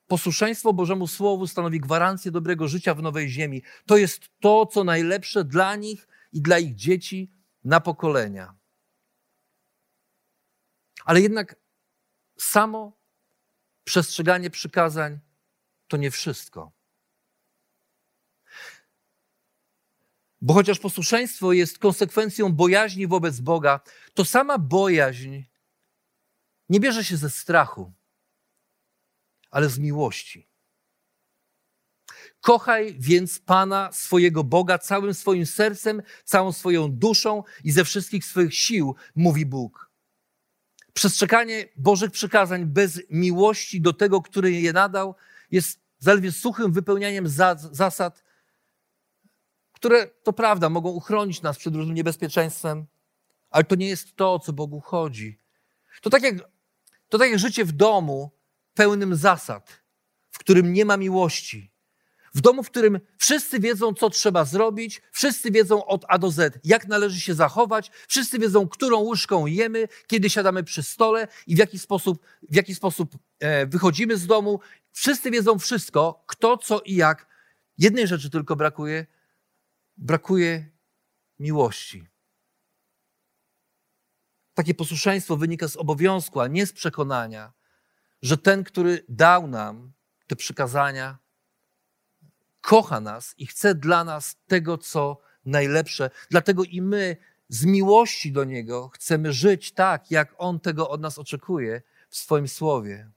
posłuszeństwo 0.08 0.74
Bożemu 0.74 1.08
Słowu 1.08 1.48
stanowi 1.48 1.80
gwarancję 1.80 2.32
dobrego 2.32 2.68
życia 2.68 2.96
w 2.96 3.02
nowej 3.02 3.30
ziemi. 3.30 3.62
To 3.86 3.98
jest 3.98 4.30
to, 4.40 4.66
co 4.66 4.84
najlepsze 4.84 5.44
dla 5.44 5.76
nich 5.76 6.08
i 6.32 6.42
dla 6.42 6.60
ich 6.60 6.76
dzieci 6.76 7.32
na 7.64 7.80
pokolenia. 7.80 8.56
Ale 11.06 11.22
jednak 11.22 11.56
samo 12.38 12.98
przestrzeganie 13.84 14.50
przykazań 14.50 15.20
to 15.88 15.98
nie 15.98 16.12
wszystko. 16.12 16.72
Bo 20.42 20.54
chociaż 20.54 20.80
posłuszeństwo 20.80 21.54
jest 21.54 21.80
konsekwencją 21.80 22.54
bojaźni 22.54 23.08
wobec 23.08 23.40
Boga, 23.40 23.80
to 24.14 24.26
sama 24.26 24.58
bojaźń 24.58 25.44
nie 26.70 26.80
bierze 26.80 27.04
się 27.04 27.18
ze 27.18 27.30
strachu, 27.30 27.94
ale 29.52 29.70
z 29.70 29.80
miłości. 29.80 30.51
Kochaj 32.42 32.96
więc 33.00 33.40
Pana, 33.40 33.90
swojego 33.92 34.44
Boga, 34.44 34.78
całym 34.78 35.14
swoim 35.14 35.46
sercem, 35.46 36.02
całą 36.24 36.52
swoją 36.52 36.92
duszą 36.92 37.44
i 37.64 37.72
ze 37.72 37.86
wszystkich 37.86 38.26
swoich 38.26 38.56
sił, 38.56 38.96
mówi 39.16 39.46
Bóg. 39.46 39.92
Przestrzeganie 40.94 41.66
Bożych 41.76 42.12
przykazań 42.12 42.66
bez 42.66 43.02
miłości 43.10 43.82
do 43.82 43.94
tego, 43.94 44.22
który 44.22 44.52
je 44.52 44.74
nadał, 44.74 45.16
jest 45.52 45.80
zaledwie 46.00 46.32
suchym 46.32 46.72
wypełnianiem 46.72 47.28
zasad, 47.72 48.24
które 49.74 50.08
to 50.08 50.34
prawda 50.34 50.70
mogą 50.70 50.90
uchronić 50.90 51.42
nas 51.42 51.58
przed 51.58 51.76
różnym 51.76 51.96
niebezpieczeństwem, 51.96 52.86
ale 53.50 53.64
to 53.64 53.76
nie 53.76 53.88
jest 53.88 54.16
to, 54.16 54.34
o 54.34 54.40
co 54.40 54.54
Bogu 54.54 54.80
chodzi. 54.80 55.40
To 56.02 56.10
tak 56.10 56.24
jak, 56.24 56.36
to 57.10 57.18
tak 57.18 57.30
jak 57.30 57.40
życie 57.40 57.66
w 57.66 57.72
domu 57.72 58.32
pełnym 58.74 59.16
zasad, 59.16 59.82
w 60.32 60.40
którym 60.40 60.74
nie 60.74 60.86
ma 60.86 60.98
miłości. 60.98 61.71
W 62.34 62.42
domu, 62.42 62.64
w 62.64 62.70
którym 62.70 63.00
wszyscy 63.18 63.60
wiedzą, 63.60 63.94
co 63.94 64.10
trzeba 64.10 64.46
zrobić, 64.46 65.02
wszyscy 65.12 65.52
wiedzą 65.52 65.86
od 65.86 66.06
A 66.08 66.18
do 66.18 66.32
Z, 66.32 66.60
jak 66.64 66.88
należy 66.88 67.20
się 67.20 67.34
zachować, 67.34 67.92
wszyscy 68.08 68.40
wiedzą, 68.40 68.68
którą 68.68 69.00
łyżką 69.00 69.46
jemy, 69.46 69.88
kiedy 70.08 70.30
siadamy 70.30 70.64
przy 70.64 70.84
stole 70.84 71.28
i 71.48 71.56
w 71.56 71.58
jaki 71.58 71.80
sposób, 71.80 72.26
w 72.50 72.56
jaki 72.56 72.76
sposób 72.76 73.18
e, 73.40 73.66
wychodzimy 73.66 74.18
z 74.18 74.28
domu. 74.28 74.60
Wszyscy 74.92 75.32
wiedzą 75.32 75.60
wszystko, 75.60 76.24
kto, 76.28 76.58
co 76.58 76.80
i 76.80 76.96
jak. 76.96 77.28
Jednej 77.78 78.08
rzeczy 78.08 78.30
tylko 78.30 78.56
brakuje, 78.56 79.06
brakuje 79.98 80.70
miłości. 81.40 82.08
Takie 84.54 84.74
posłuszeństwo 84.74 85.38
wynika 85.38 85.68
z 85.68 85.76
obowiązku, 85.76 86.40
a 86.40 86.48
nie 86.48 86.66
z 86.66 86.74
przekonania, 86.74 87.54
że 88.22 88.38
ten, 88.38 88.64
który 88.64 89.06
dał 89.10 89.48
nam 89.48 89.92
te 90.28 90.36
przykazania, 90.36 91.21
kocha 92.62 93.00
nas 93.00 93.34
i 93.38 93.48
chce 93.48 93.76
dla 93.76 94.04
nas 94.04 94.36
tego, 94.48 94.78
co 94.78 95.22
najlepsze. 95.46 96.10
Dlatego 96.30 96.64
i 96.64 96.82
my 96.82 97.18
z 97.50 97.66
miłości 97.66 98.32
do 98.32 98.44
Niego 98.44 98.90
chcemy 98.90 99.34
żyć 99.34 99.72
tak, 99.72 100.12
jak 100.12 100.36
On 100.38 100.60
tego 100.60 100.90
od 100.90 101.02
nas 101.02 101.20
oczekuje 101.20 101.82
w 102.10 102.18
swoim 102.18 102.48
słowie. 102.48 103.12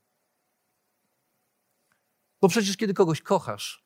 Bo 2.40 2.48
przecież 2.48 2.76
kiedy 2.76 2.94
kogoś 2.94 3.22
kochasz, 3.22 3.84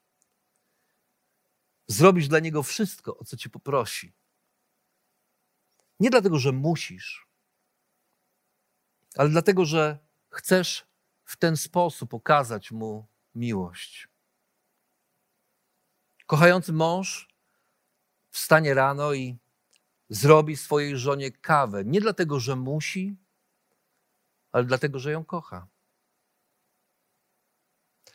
zrobisz 1.87 2.29
dla 2.29 2.39
niego 2.39 2.63
wszystko, 2.63 3.19
o 3.19 3.25
co 3.25 3.37
cię 3.37 3.51
poprosi. 3.51 4.13
Nie 6.01 6.11
dlatego, 6.11 6.39
że 6.39 6.53
musisz, 6.53 7.29
ale 9.17 9.29
dlatego, 9.29 9.65
że 9.65 9.99
chcesz 10.31 10.87
w 11.25 11.37
ten 11.37 11.57
sposób 11.57 12.15
okazać 12.15 12.71
mu 12.71 13.07
miłość. 13.35 14.08
Kochający 16.29 16.73
mąż 16.73 17.29
wstanie 18.31 18.75
rano 18.75 19.13
i 19.13 19.39
zrobi 20.09 20.57
swojej 20.57 20.99
żonie 20.99 21.31
kawę. 21.33 21.85
Nie 21.85 22.01
dlatego, 22.01 22.41
że 22.41 22.57
musi, 22.57 23.17
ale 24.53 24.65
dlatego, 24.65 24.99
że 24.99 25.13
ją 25.13 25.25
kocha. 25.25 25.67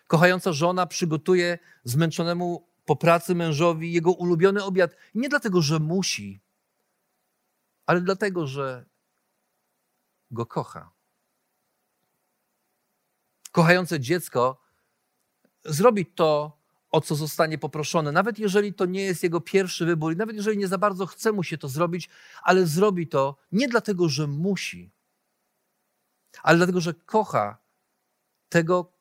Kochająca 0.08 0.54
żona 0.54 0.86
przygotuje 0.86 1.60
zmęczonemu 1.84 2.68
po 2.86 2.96
pracy 2.96 3.36
mężowi 3.36 3.94
jego 3.94 4.12
ulubiony 4.12 4.64
obiad. 4.64 4.96
Nie 5.16 5.30
dlatego, 5.30 5.62
że 5.62 5.80
musi, 5.80 6.40
ale 7.86 8.02
dlatego, 8.02 8.48
że 8.48 8.86
go 10.32 10.46
kocha. 10.46 10.92
Kochające 13.52 14.00
dziecko 14.00 14.62
zrobi 15.66 16.06
to, 16.06 16.63
o 16.94 17.02
co 17.02 17.16
zostanie 17.16 17.58
poproszone, 17.58 18.12
nawet 18.12 18.40
jeżeli 18.40 18.74
to 18.74 18.86
nie 18.86 19.02
jest 19.02 19.24
jego 19.24 19.42
pierwszy 19.42 19.86
wybór, 19.86 20.14
i 20.14 20.16
nawet 20.16 20.36
jeżeli 20.36 20.58
nie 20.58 20.68
za 20.68 20.78
bardzo 20.78 21.06
chce 21.06 21.32
mu 21.32 21.44
się 21.44 21.58
to 21.58 21.68
zrobić, 21.68 22.10
ale 22.44 22.66
zrobi 22.66 23.08
to 23.08 23.36
nie 23.52 23.68
dlatego, 23.68 24.10
że 24.10 24.28
musi, 24.28 24.92
ale 26.44 26.58
dlatego, 26.58 26.82
że 26.82 26.94
kocha 26.94 27.58
tego, 28.50 28.94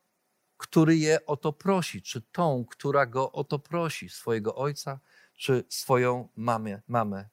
który 0.56 0.96
je 0.96 1.26
o 1.26 1.36
to 1.36 1.52
prosi, 1.52 2.02
czy 2.02 2.20
tą, 2.20 2.64
która 2.64 3.06
go 3.06 3.32
o 3.32 3.44
to 3.44 3.58
prosi, 3.58 4.08
swojego 4.08 4.54
ojca, 4.54 5.00
czy 5.34 5.64
swoją 5.68 6.28
mamę. 6.36 6.82
mamę. 6.88 7.28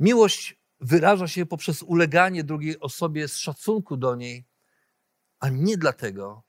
Miłość 0.00 0.60
wyraża 0.80 1.28
się 1.28 1.46
poprzez 1.46 1.82
uleganie 1.82 2.44
drugiej 2.44 2.80
osobie 2.80 3.28
z 3.28 3.36
szacunku 3.36 3.96
do 3.96 4.14
niej, 4.14 4.46
a 5.40 5.48
nie 5.48 5.76
dlatego, 5.76 6.42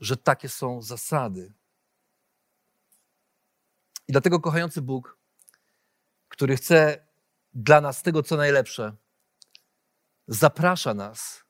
że 0.00 0.16
takie 0.16 0.48
są 0.48 0.82
zasady. 0.82 1.52
I 4.12 4.20
dlatego 4.20 4.40
kochający 4.40 4.82
Bóg, 4.82 5.18
który 6.28 6.56
chce 6.56 7.06
dla 7.54 7.80
nas 7.80 8.02
tego, 8.02 8.22
co 8.22 8.36
najlepsze, 8.36 8.96
zaprasza 10.26 10.94
nas, 10.94 11.44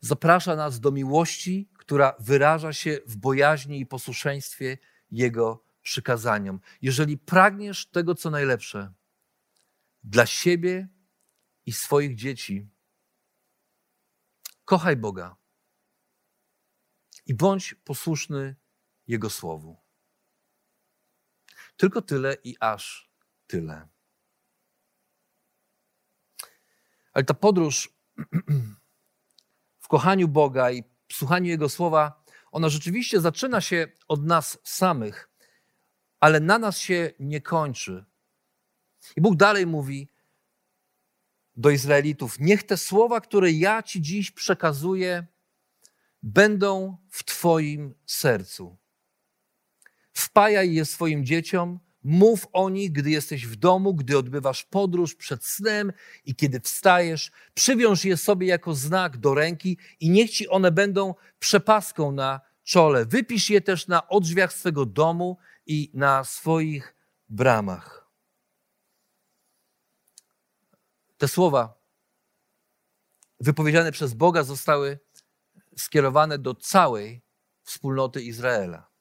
zaprasza 0.00 0.56
nas 0.56 0.80
do 0.80 0.90
miłości, 0.90 1.70
która 1.78 2.14
wyraża 2.18 2.72
się 2.72 2.98
w 3.06 3.16
bojaźni 3.16 3.80
i 3.80 3.86
posłuszeństwie 3.86 4.78
Jego 5.10 5.64
przykazaniom. 5.82 6.60
Jeżeli 6.82 7.18
pragniesz 7.18 7.86
tego, 7.86 8.14
co 8.14 8.30
najlepsze 8.30 8.92
dla 10.04 10.26
siebie 10.26 10.88
i 11.66 11.72
swoich 11.72 12.14
dzieci, 12.14 12.68
kochaj 14.64 14.96
Boga 14.96 15.36
i 17.26 17.34
bądź 17.34 17.74
posłuszny 17.74 18.56
Jego 19.06 19.30
słowu. 19.30 19.81
Tylko 21.76 22.02
tyle 22.02 22.36
i 22.44 22.56
aż 22.60 23.12
tyle. 23.46 23.88
Ale 27.12 27.24
ta 27.24 27.34
podróż 27.34 27.88
w 29.84 29.88
kochaniu 29.88 30.28
Boga 30.28 30.70
i 30.70 30.84
słuchaniu 31.12 31.46
Jego 31.50 31.68
słowa, 31.68 32.24
ona 32.52 32.68
rzeczywiście 32.68 33.20
zaczyna 33.20 33.60
się 33.60 33.88
od 34.08 34.24
nas 34.24 34.58
samych, 34.64 35.30
ale 36.20 36.40
na 36.40 36.58
nas 36.58 36.78
się 36.78 37.12
nie 37.18 37.40
kończy. 37.40 38.04
I 39.16 39.20
Bóg 39.20 39.36
dalej 39.36 39.66
mówi 39.66 40.08
do 41.56 41.70
Izraelitów: 41.70 42.38
Niech 42.38 42.62
te 42.62 42.76
słowa, 42.76 43.20
które 43.20 43.50
ja 43.50 43.82
Ci 43.82 44.02
dziś 44.02 44.30
przekazuję, 44.30 45.26
będą 46.22 46.96
w 47.10 47.24
Twoim 47.24 47.94
sercu. 48.06 48.81
Wpajaj 50.22 50.74
je 50.74 50.84
swoim 50.84 51.26
dzieciom, 51.26 51.80
mów 52.04 52.46
o 52.52 52.70
nich, 52.70 52.92
gdy 52.92 53.10
jesteś 53.10 53.46
w 53.46 53.56
domu, 53.56 53.94
gdy 53.94 54.18
odbywasz 54.18 54.64
podróż 54.64 55.14
przed 55.14 55.44
snem 55.44 55.92
i 56.24 56.34
kiedy 56.34 56.60
wstajesz. 56.60 57.30
Przywiąż 57.54 58.04
je 58.04 58.16
sobie 58.16 58.46
jako 58.46 58.74
znak 58.74 59.16
do 59.16 59.34
ręki 59.34 59.78
i 60.00 60.10
niech 60.10 60.30
ci 60.30 60.48
one 60.48 60.72
będą 60.72 61.14
przepaską 61.38 62.12
na 62.12 62.40
czole. 62.62 63.06
Wypisz 63.06 63.50
je 63.50 63.60
też 63.60 63.86
na 63.88 64.08
odrzwiach 64.08 64.52
swego 64.52 64.86
domu 64.86 65.38
i 65.66 65.90
na 65.94 66.24
swoich 66.24 66.94
bramach. 67.28 68.10
Te 71.18 71.28
słowa 71.28 71.74
wypowiedziane 73.40 73.92
przez 73.92 74.14
Boga 74.14 74.42
zostały 74.42 74.98
skierowane 75.76 76.38
do 76.38 76.54
całej 76.54 77.22
wspólnoty 77.62 78.22
Izraela. 78.22 78.91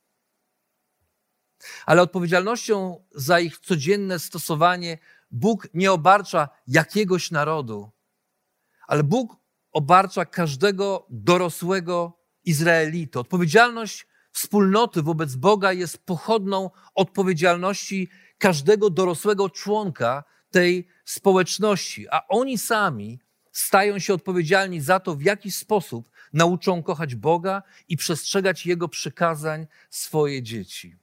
Ale 1.85 2.01
odpowiedzialnością 2.01 3.03
za 3.15 3.39
ich 3.39 3.59
codzienne 3.59 4.19
stosowanie 4.19 4.97
Bóg 5.31 5.67
nie 5.73 5.91
obarcza 5.91 6.49
jakiegoś 6.67 7.31
narodu, 7.31 7.91
ale 8.87 9.03
Bóg 9.03 9.35
obarcza 9.71 10.25
każdego 10.25 11.05
dorosłego 11.09 12.19
Izraelita. 12.43 13.19
Odpowiedzialność 13.19 14.07
wspólnoty 14.31 15.01
wobec 15.01 15.35
Boga 15.35 15.73
jest 15.73 16.05
pochodną 16.05 16.69
odpowiedzialności 16.95 18.09
każdego 18.37 18.89
dorosłego 18.89 19.49
członka 19.49 20.23
tej 20.51 20.87
społeczności, 21.05 22.09
a 22.09 22.27
oni 22.27 22.57
sami 22.57 23.19
stają 23.51 23.99
się 23.99 24.13
odpowiedzialni 24.13 24.81
za 24.81 24.99
to, 24.99 25.15
w 25.15 25.21
jaki 25.21 25.51
sposób 25.51 26.09
nauczą 26.33 26.83
kochać 26.83 27.15
Boga 27.15 27.63
i 27.87 27.97
przestrzegać 27.97 28.65
Jego 28.65 28.87
przykazań 28.87 29.67
swoje 29.89 30.43
dzieci. 30.43 30.97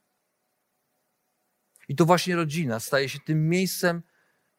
I 1.88 1.96
to 1.96 2.04
właśnie 2.04 2.36
rodzina 2.36 2.80
staje 2.80 3.08
się 3.08 3.18
tym 3.20 3.48
miejscem 3.48 4.02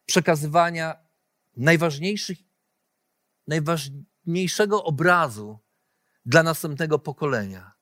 przekazywania 0.06 0.96
najważniejszych, 1.56 2.38
najważniejszego 3.46 4.84
obrazu 4.84 5.58
dla 6.24 6.42
następnego 6.42 6.98
pokolenia. 6.98 7.79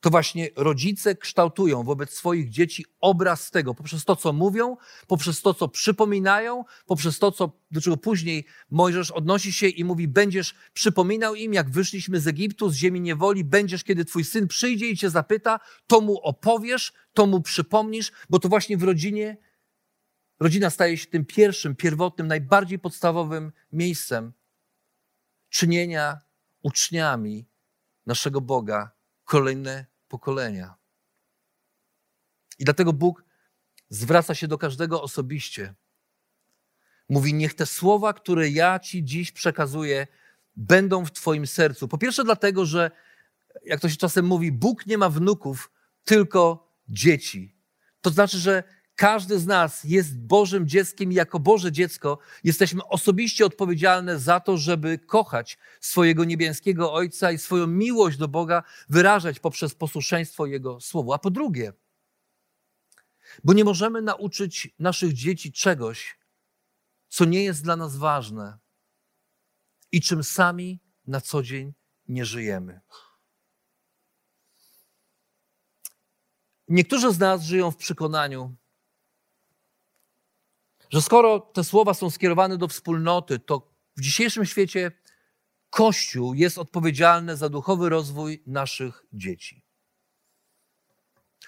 To 0.00 0.10
właśnie 0.10 0.48
rodzice 0.56 1.14
kształtują 1.14 1.82
wobec 1.82 2.10
swoich 2.10 2.50
dzieci 2.50 2.84
obraz 3.00 3.50
tego, 3.50 3.74
poprzez 3.74 4.04
to, 4.04 4.16
co 4.16 4.32
mówią, 4.32 4.76
poprzez 5.06 5.42
to, 5.42 5.54
co 5.54 5.68
przypominają, 5.68 6.64
poprzez 6.86 7.18
to, 7.18 7.32
co, 7.32 7.52
do 7.70 7.80
czego 7.80 7.96
później 7.96 8.46
Mojżesz 8.70 9.10
odnosi 9.10 9.52
się 9.52 9.68
i 9.68 9.84
mówi: 9.84 10.08
Będziesz 10.08 10.54
przypominał 10.72 11.34
im, 11.34 11.54
jak 11.54 11.70
wyszliśmy 11.70 12.20
z 12.20 12.26
Egiptu, 12.26 12.70
z 12.70 12.74
ziemi 12.74 13.00
niewoli, 13.00 13.44
będziesz, 13.44 13.84
kiedy 13.84 14.04
twój 14.04 14.24
syn 14.24 14.48
przyjdzie 14.48 14.90
i 14.90 14.96
cię 14.96 15.10
zapyta, 15.10 15.60
to 15.86 16.00
mu 16.00 16.18
opowiesz, 16.18 16.92
to 17.12 17.26
mu 17.26 17.40
przypomnisz, 17.40 18.12
bo 18.30 18.38
to 18.38 18.48
właśnie 18.48 18.76
w 18.76 18.82
rodzinie 18.82 19.36
rodzina 20.40 20.70
staje 20.70 20.98
się 20.98 21.06
tym 21.06 21.24
pierwszym, 21.24 21.76
pierwotnym, 21.76 22.26
najbardziej 22.26 22.78
podstawowym 22.78 23.52
miejscem 23.72 24.32
czynienia 25.48 26.20
uczniami 26.62 27.46
naszego 28.06 28.40
Boga. 28.40 28.90
Kolejne 29.24 29.89
pokolenia. 30.10 30.74
I 32.58 32.64
dlatego 32.64 32.92
Bóg 32.92 33.24
zwraca 33.88 34.34
się 34.34 34.48
do 34.48 34.58
każdego 34.58 35.02
osobiście. 35.02 35.74
Mówi: 37.08 37.34
Niech 37.34 37.54
te 37.54 37.66
słowa, 37.66 38.12
które 38.12 38.50
ja 38.50 38.78
Ci 38.78 39.04
dziś 39.04 39.32
przekazuję, 39.32 40.06
będą 40.56 41.04
w 41.04 41.12
Twoim 41.12 41.46
sercu. 41.46 41.88
Po 41.88 41.98
pierwsze, 41.98 42.24
dlatego, 42.24 42.66
że, 42.66 42.90
jak 43.64 43.80
to 43.80 43.88
się 43.88 43.96
czasem 43.96 44.26
mówi, 44.26 44.52
Bóg 44.52 44.86
nie 44.86 44.98
ma 44.98 45.10
wnuków, 45.10 45.70
tylko 46.04 46.72
dzieci. 46.88 47.56
To 48.00 48.10
znaczy, 48.10 48.38
że 48.38 48.62
każdy 49.00 49.38
z 49.38 49.46
nas 49.46 49.84
jest 49.84 50.18
Bożym 50.18 50.68
dzieckiem 50.68 51.12
i 51.12 51.14
jako 51.14 51.38
Boże 51.38 51.72
dziecko 51.72 52.18
jesteśmy 52.44 52.84
osobiście 52.84 53.46
odpowiedzialne 53.46 54.18
za 54.18 54.40
to, 54.40 54.56
żeby 54.56 54.98
kochać 54.98 55.58
swojego 55.80 56.24
niebieskiego 56.24 56.92
Ojca 56.92 57.32
i 57.32 57.38
swoją 57.38 57.66
miłość 57.66 58.18
do 58.18 58.28
Boga 58.28 58.62
wyrażać 58.88 59.40
poprzez 59.40 59.74
posłuszeństwo 59.74 60.46
Jego 60.46 60.80
Słowu. 60.80 61.12
A 61.12 61.18
po 61.18 61.30
drugie, 61.30 61.72
bo 63.44 63.52
nie 63.52 63.64
możemy 63.64 64.02
nauczyć 64.02 64.74
naszych 64.78 65.12
dzieci 65.12 65.52
czegoś, 65.52 66.18
co 67.08 67.24
nie 67.24 67.44
jest 67.44 67.62
dla 67.62 67.76
nas 67.76 67.96
ważne 67.96 68.58
i 69.92 70.00
czym 70.00 70.24
sami 70.24 70.80
na 71.06 71.20
co 71.20 71.42
dzień 71.42 71.72
nie 72.08 72.24
żyjemy. 72.24 72.80
Niektórzy 76.68 77.12
z 77.12 77.18
nas 77.18 77.42
żyją 77.42 77.70
w 77.70 77.76
przekonaniu, 77.76 78.59
że 80.90 81.02
skoro 81.02 81.40
te 81.40 81.64
słowa 81.64 81.94
są 81.94 82.10
skierowane 82.10 82.58
do 82.58 82.68
wspólnoty, 82.68 83.38
to 83.38 83.70
w 83.96 84.00
dzisiejszym 84.00 84.46
świecie 84.46 84.92
Kościół 85.70 86.34
jest 86.34 86.58
odpowiedzialny 86.58 87.36
za 87.36 87.48
duchowy 87.48 87.88
rozwój 87.88 88.42
naszych 88.46 89.04
dzieci. 89.12 89.64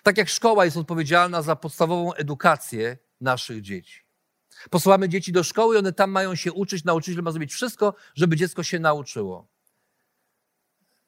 Tak 0.02 0.18
jak 0.18 0.28
szkoła 0.28 0.64
jest 0.64 0.76
odpowiedzialna 0.76 1.42
za 1.42 1.56
podstawową 1.56 2.14
edukację 2.14 2.98
naszych 3.20 3.60
dzieci. 3.60 4.00
Posyłamy 4.70 5.08
dzieci 5.08 5.32
do 5.32 5.44
szkoły 5.44 5.74
i 5.74 5.78
one 5.78 5.92
tam 5.92 6.10
mają 6.10 6.34
się 6.34 6.52
uczyć, 6.52 6.84
nauczyciel 6.84 7.22
ma 7.22 7.30
zrobić 7.30 7.52
wszystko, 7.52 7.94
żeby 8.14 8.36
dziecko 8.36 8.62
się 8.62 8.78
nauczyło. 8.78 9.48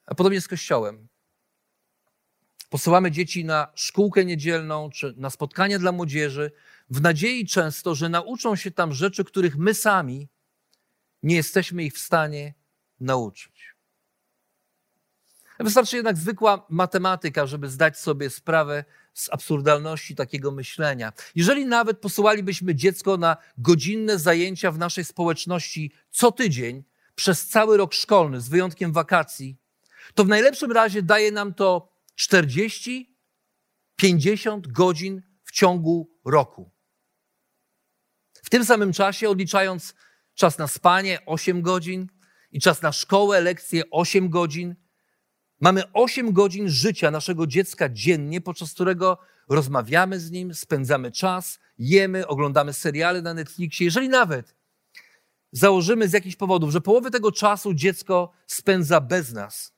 A 0.06 0.14
podobnie 0.14 0.40
z 0.40 0.48
kościołem. 0.48 1.08
Posyłamy 2.70 3.10
dzieci 3.10 3.44
na 3.44 3.72
szkółkę 3.74 4.24
niedzielną 4.24 4.90
czy 4.90 5.14
na 5.16 5.30
spotkania 5.30 5.78
dla 5.78 5.92
młodzieży, 5.92 6.50
w 6.94 7.00
nadziei 7.00 7.46
często, 7.46 7.94
że 7.94 8.08
nauczą 8.08 8.56
się 8.56 8.70
tam 8.70 8.92
rzeczy, 8.92 9.24
których 9.24 9.56
my 9.56 9.74
sami 9.74 10.28
nie 11.22 11.36
jesteśmy 11.36 11.84
ich 11.84 11.94
w 11.94 11.98
stanie 11.98 12.54
nauczyć. 13.00 13.74
Wystarczy 15.60 15.96
jednak 15.96 16.16
zwykła 16.16 16.66
matematyka, 16.70 17.46
żeby 17.46 17.68
zdać 17.68 17.98
sobie 17.98 18.30
sprawę 18.30 18.84
z 19.14 19.32
absurdalności 19.32 20.14
takiego 20.14 20.50
myślenia. 20.50 21.12
Jeżeli 21.34 21.66
nawet 21.66 21.98
posyłalibyśmy 21.98 22.74
dziecko 22.74 23.16
na 23.16 23.36
godzinne 23.58 24.18
zajęcia 24.18 24.70
w 24.70 24.78
naszej 24.78 25.04
społeczności 25.04 25.92
co 26.10 26.32
tydzień 26.32 26.84
przez 27.14 27.46
cały 27.46 27.76
rok 27.76 27.94
szkolny, 27.94 28.40
z 28.40 28.48
wyjątkiem 28.48 28.92
wakacji, 28.92 29.56
to 30.14 30.24
w 30.24 30.28
najlepszym 30.28 30.72
razie 30.72 31.02
daje 31.02 31.32
nam 31.32 31.54
to 31.54 31.92
40, 32.14 33.16
50 33.96 34.66
godzin 34.66 35.22
w 35.44 35.52
ciągu 35.52 36.10
roku. 36.24 36.73
W 38.44 38.50
tym 38.50 38.64
samym 38.64 38.92
czasie, 38.92 39.28
odliczając 39.28 39.94
czas 40.34 40.58
na 40.58 40.68
spanie 40.68 41.18
8 41.26 41.62
godzin 41.62 42.08
i 42.52 42.60
czas 42.60 42.82
na 42.82 42.92
szkołę, 42.92 43.40
lekcje 43.40 43.82
8 43.90 44.28
godzin, 44.28 44.74
mamy 45.60 45.92
8 45.92 46.32
godzin 46.32 46.68
życia 46.68 47.10
naszego 47.10 47.46
dziecka 47.46 47.88
dziennie, 47.88 48.40
podczas 48.40 48.72
którego 48.72 49.18
rozmawiamy 49.48 50.20
z 50.20 50.30
nim, 50.30 50.54
spędzamy 50.54 51.12
czas, 51.12 51.58
jemy, 51.78 52.26
oglądamy 52.26 52.72
seriale 52.72 53.22
na 53.22 53.34
Netflixie. 53.34 53.84
Jeżeli 53.84 54.08
nawet 54.08 54.54
założymy 55.52 56.08
z 56.08 56.12
jakichś 56.12 56.36
powodów, 56.36 56.70
że 56.70 56.80
połowę 56.80 57.10
tego 57.10 57.32
czasu 57.32 57.74
dziecko 57.74 58.32
spędza 58.46 59.00
bez 59.00 59.32
nas, 59.32 59.72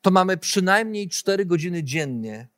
to 0.00 0.10
mamy 0.10 0.36
przynajmniej 0.36 1.08
4 1.08 1.46
godziny 1.46 1.84
dziennie 1.84 2.48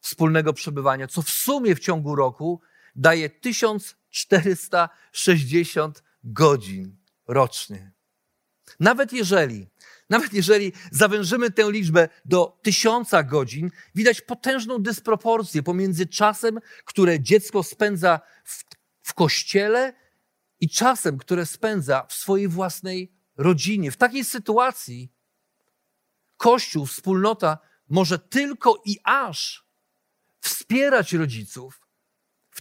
wspólnego 0.00 0.52
przebywania, 0.52 1.06
co 1.06 1.22
w 1.22 1.30
sumie 1.30 1.74
w 1.74 1.80
ciągu 1.80 2.16
roku 2.16 2.60
daje 2.96 3.30
1460 3.30 6.02
godzin 6.24 6.96
rocznie. 7.28 7.92
Nawet 8.80 9.12
jeżeli, 9.12 9.66
nawet 10.10 10.32
jeżeli 10.32 10.72
zawężymy 10.90 11.50
tę 11.50 11.70
liczbę 11.70 12.08
do 12.24 12.60
tysiąca 12.62 13.22
godzin, 13.22 13.70
widać 13.94 14.20
potężną 14.20 14.78
dysproporcję 14.78 15.62
pomiędzy 15.62 16.06
czasem, 16.06 16.60
które 16.84 17.20
dziecko 17.20 17.62
spędza 17.62 18.20
w, 18.44 18.64
w 19.02 19.14
kościele 19.14 19.94
i 20.60 20.68
czasem, 20.68 21.18
które 21.18 21.46
spędza 21.46 22.06
w 22.08 22.12
swojej 22.12 22.48
własnej 22.48 23.12
rodzinie. 23.36 23.90
W 23.90 23.96
takiej 23.96 24.24
sytuacji 24.24 25.12
Kościół, 26.36 26.86
wspólnota 26.86 27.58
może 27.88 28.18
tylko 28.18 28.82
i 28.84 28.98
aż 29.04 29.66
wspierać 30.40 31.12
rodziców 31.12 31.85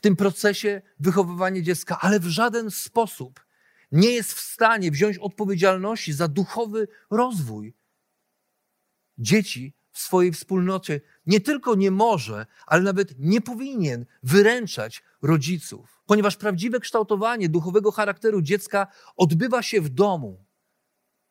tym 0.05 0.15
procesie 0.15 0.81
wychowywania 0.99 1.61
dziecka, 1.61 1.97
ale 2.01 2.19
w 2.19 2.25
żaden 2.25 2.71
sposób 2.71 3.45
nie 3.91 4.09
jest 4.09 4.33
w 4.33 4.39
stanie 4.39 4.91
wziąć 4.91 5.17
odpowiedzialności 5.17 6.13
za 6.13 6.27
duchowy 6.27 6.87
rozwój 7.09 7.75
dzieci 9.17 9.73
w 9.91 9.99
swojej 9.99 10.31
wspólnocie. 10.31 11.01
Nie 11.25 11.39
tylko 11.39 11.75
nie 11.75 11.91
może, 11.91 12.45
ale 12.65 12.81
nawet 12.81 13.19
nie 13.19 13.41
powinien 13.41 14.05
wyręczać 14.23 15.03
rodziców, 15.21 16.01
ponieważ 16.05 16.37
prawdziwe 16.37 16.79
kształtowanie 16.79 17.49
duchowego 17.49 17.91
charakteru 17.91 18.41
dziecka 18.41 18.87
odbywa 19.15 19.61
się 19.61 19.81
w 19.81 19.89
domu. 19.89 20.45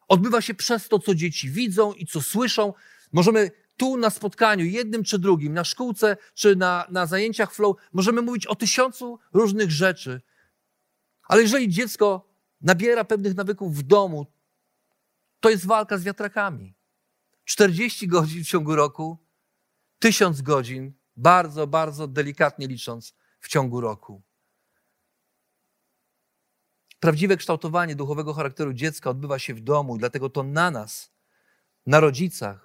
Odbywa 0.08 0.40
się 0.40 0.54
przez 0.54 0.88
to, 0.88 0.98
co 0.98 1.14
dzieci 1.14 1.50
widzą 1.50 1.92
i 1.92 2.06
co 2.06 2.22
słyszą. 2.22 2.72
Możemy 3.12 3.50
tu 3.76 3.96
na 3.96 4.10
spotkaniu, 4.10 4.64
jednym 4.64 5.04
czy 5.04 5.18
drugim, 5.18 5.52
na 5.52 5.64
szkółce 5.64 6.16
czy 6.34 6.56
na, 6.56 6.86
na 6.90 7.06
zajęciach 7.06 7.54
flow, 7.54 7.76
możemy 7.92 8.22
mówić 8.22 8.46
o 8.46 8.54
tysiącu 8.54 9.18
różnych 9.32 9.70
rzeczy. 9.70 10.20
Ale 11.22 11.42
jeżeli 11.42 11.68
dziecko 11.68 12.28
nabiera 12.60 13.04
pewnych 13.04 13.34
nawyków 13.34 13.76
w 13.76 13.82
domu, 13.82 14.26
to 15.40 15.50
jest 15.50 15.66
walka 15.66 15.98
z 15.98 16.04
wiatrakami. 16.04 16.74
40 17.44 18.08
godzin 18.08 18.44
w 18.44 18.48
ciągu 18.48 18.76
roku, 18.76 19.18
1000 19.98 20.42
godzin, 20.42 20.92
bardzo, 21.16 21.66
bardzo 21.66 22.08
delikatnie 22.08 22.66
licząc, 22.66 23.14
w 23.40 23.48
ciągu 23.48 23.80
roku. 23.80 24.22
Prawdziwe 27.00 27.36
kształtowanie 27.36 27.96
duchowego 27.96 28.34
charakteru 28.34 28.72
dziecka 28.72 29.10
odbywa 29.10 29.38
się 29.38 29.54
w 29.54 29.60
domu, 29.60 29.98
dlatego 29.98 30.30
to 30.30 30.42
na 30.42 30.70
nas, 30.70 31.12
na 31.86 32.00
rodzicach, 32.00 32.63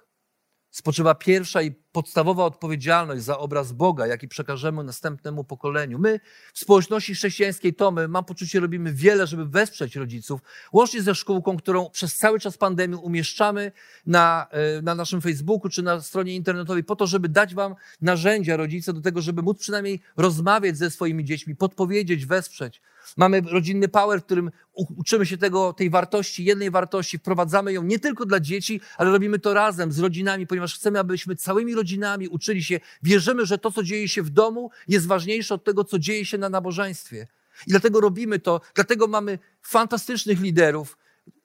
spoczywa 0.70 1.14
pierwsza 1.14 1.62
i 1.62 1.70
podstawowa 1.92 2.44
odpowiedzialność 2.44 3.22
za 3.22 3.38
obraz 3.38 3.72
Boga, 3.72 4.06
jaki 4.06 4.28
przekażemy 4.28 4.84
następnemu 4.84 5.44
pokoleniu. 5.44 5.98
My 5.98 6.20
w 6.54 6.58
społeczności 6.58 7.14
chrześcijańskiej 7.14 7.74
Tomy, 7.74 8.08
mam 8.08 8.24
poczucie, 8.24 8.60
robimy 8.60 8.92
wiele, 8.92 9.26
żeby 9.26 9.46
wesprzeć 9.46 9.96
rodziców, 9.96 10.40
łącznie 10.72 11.02
ze 11.02 11.14
szkółką, 11.14 11.56
którą 11.56 11.90
przez 11.90 12.16
cały 12.16 12.40
czas 12.40 12.58
pandemii 12.58 12.96
umieszczamy 12.96 13.72
na, 14.06 14.46
e, 14.50 14.82
na 14.82 14.94
naszym 14.94 15.20
Facebooku 15.20 15.70
czy 15.70 15.82
na 15.82 16.00
stronie 16.00 16.34
internetowej, 16.34 16.84
po 16.84 16.96
to, 16.96 17.06
żeby 17.06 17.28
dać 17.28 17.54
Wam 17.54 17.74
narzędzia, 18.00 18.56
rodzice, 18.56 18.92
do 18.92 19.00
tego, 19.00 19.20
żeby 19.20 19.42
móc 19.42 19.60
przynajmniej 19.60 20.00
rozmawiać 20.16 20.76
ze 20.76 20.90
swoimi 20.90 21.24
dziećmi, 21.24 21.56
podpowiedzieć, 21.56 22.26
wesprzeć. 22.26 22.82
Mamy 23.16 23.40
rodzinny 23.40 23.88
power, 23.88 24.20
w 24.20 24.24
którym 24.24 24.50
uczymy 24.72 25.26
się 25.26 25.38
tego, 25.38 25.72
tej 25.72 25.90
wartości, 25.90 26.44
jednej 26.44 26.70
wartości, 26.70 27.18
wprowadzamy 27.18 27.72
ją 27.72 27.82
nie 27.82 27.98
tylko 27.98 28.26
dla 28.26 28.40
dzieci, 28.40 28.80
ale 28.96 29.10
robimy 29.10 29.38
to 29.38 29.54
razem 29.54 29.92
z 29.92 29.98
rodzinami, 29.98 30.46
ponieważ 30.46 30.74
chcemy, 30.74 30.98
abyśmy 30.98 31.36
całymi 31.36 31.74
rodzinami 31.74 32.28
uczyli 32.28 32.64
się. 32.64 32.80
Wierzymy, 33.02 33.46
że 33.46 33.58
to, 33.58 33.70
co 33.70 33.82
dzieje 33.82 34.08
się 34.08 34.22
w 34.22 34.30
domu, 34.30 34.70
jest 34.88 35.06
ważniejsze 35.06 35.54
od 35.54 35.64
tego, 35.64 35.84
co 35.84 35.98
dzieje 35.98 36.24
się 36.24 36.38
na 36.38 36.48
nabożeństwie. 36.48 37.26
I 37.66 37.70
dlatego 37.70 38.00
robimy 38.00 38.38
to, 38.38 38.60
dlatego 38.74 39.06
mamy 39.06 39.38
fantastycznych 39.62 40.40
liderów, 40.40 40.98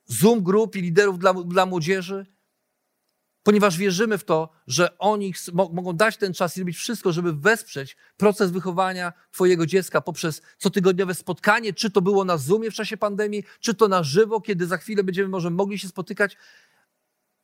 Zoom 0.08 0.44
grup 0.44 0.76
i 0.76 0.82
liderów 0.82 1.20
dla, 1.20 1.34
dla 1.34 1.66
młodzieży, 1.66 2.26
ponieważ 3.46 3.78
wierzymy 3.78 4.18
w 4.18 4.24
to, 4.24 4.50
że 4.68 4.98
oni 4.98 5.34
mogą 5.54 5.94
dać 5.94 6.18
ten 6.18 6.34
czas 6.34 6.58
i 6.58 6.60
robić 6.60 6.78
wszystko, 6.78 7.12
żeby 7.12 7.34
wesprzeć 7.34 7.98
proces 8.18 8.52
wychowania 8.52 9.14
Twojego 9.32 9.66
dziecka 9.66 10.02
poprzez 10.02 10.42
cotygodniowe 10.58 11.16
spotkanie, 11.16 11.74
czy 11.74 11.92
to 11.92 12.02
było 12.02 12.26
na 12.26 12.38
Zoomie 12.38 12.72
w 12.72 12.74
czasie 12.74 12.98
pandemii, 12.98 13.44
czy 13.60 13.74
to 13.74 13.88
na 13.88 14.04
żywo, 14.04 14.42
kiedy 14.42 14.66
za 14.66 14.78
chwilę 14.78 15.04
będziemy 15.04 15.30
może 15.30 15.50
mogli 15.50 15.80
się 15.80 15.88
spotykać, 15.88 16.38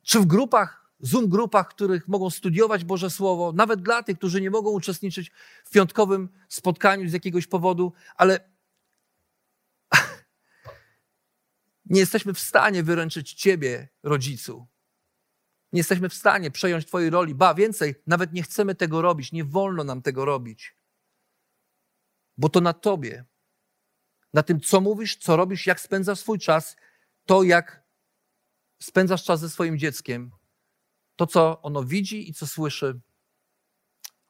czy 0.03 0.19
w 0.19 0.25
grupach, 0.25 0.91
Zoom 0.99 1.27
grupach, 1.27 1.67
których 1.67 2.07
mogą 2.07 2.29
studiować 2.29 2.83
Boże 2.83 3.09
Słowo, 3.09 3.53
nawet 3.55 3.81
dla 3.81 4.03
tych, 4.03 4.17
którzy 4.17 4.41
nie 4.41 4.49
mogą 4.49 4.71
uczestniczyć 4.71 5.31
w 5.65 5.69
piątkowym 5.69 6.29
spotkaniu 6.49 7.09
z 7.09 7.13
jakiegoś 7.13 7.47
powodu, 7.47 7.93
ale 8.15 8.49
nie 11.85 11.99
jesteśmy 11.99 12.33
w 12.33 12.39
stanie 12.39 12.83
wyręczyć 12.83 13.33
Ciebie, 13.33 13.89
rodzicu, 14.03 14.70
nie 15.73 15.79
jesteśmy 15.79 16.09
w 16.09 16.13
stanie 16.13 16.51
przejąć 16.51 16.85
Twojej 16.85 17.09
roli. 17.09 17.35
Ba, 17.35 17.53
więcej, 17.53 17.95
nawet 18.07 18.33
nie 18.33 18.43
chcemy 18.43 18.75
tego 18.75 19.01
robić, 19.01 19.31
nie 19.31 19.43
wolno 19.43 19.83
nam 19.83 20.01
tego 20.01 20.25
robić. 20.25 20.75
Bo 22.37 22.49
to 22.49 22.61
na 22.61 22.73
Tobie, 22.73 23.25
na 24.33 24.43
tym, 24.43 24.59
co 24.59 24.81
mówisz, 24.81 25.15
co 25.15 25.35
robisz, 25.35 25.65
jak 25.65 25.79
spędzasz 25.79 26.19
swój 26.19 26.39
czas, 26.39 26.75
to 27.25 27.43
jak 27.43 27.83
spędzasz 28.81 29.23
czas 29.23 29.39
ze 29.39 29.49
swoim 29.49 29.79
dzieckiem, 29.79 30.31
to, 31.15 31.27
co 31.27 31.61
ono 31.61 31.83
widzi 31.83 32.29
i 32.29 32.33
co 32.33 32.47
słyszy, 32.47 32.99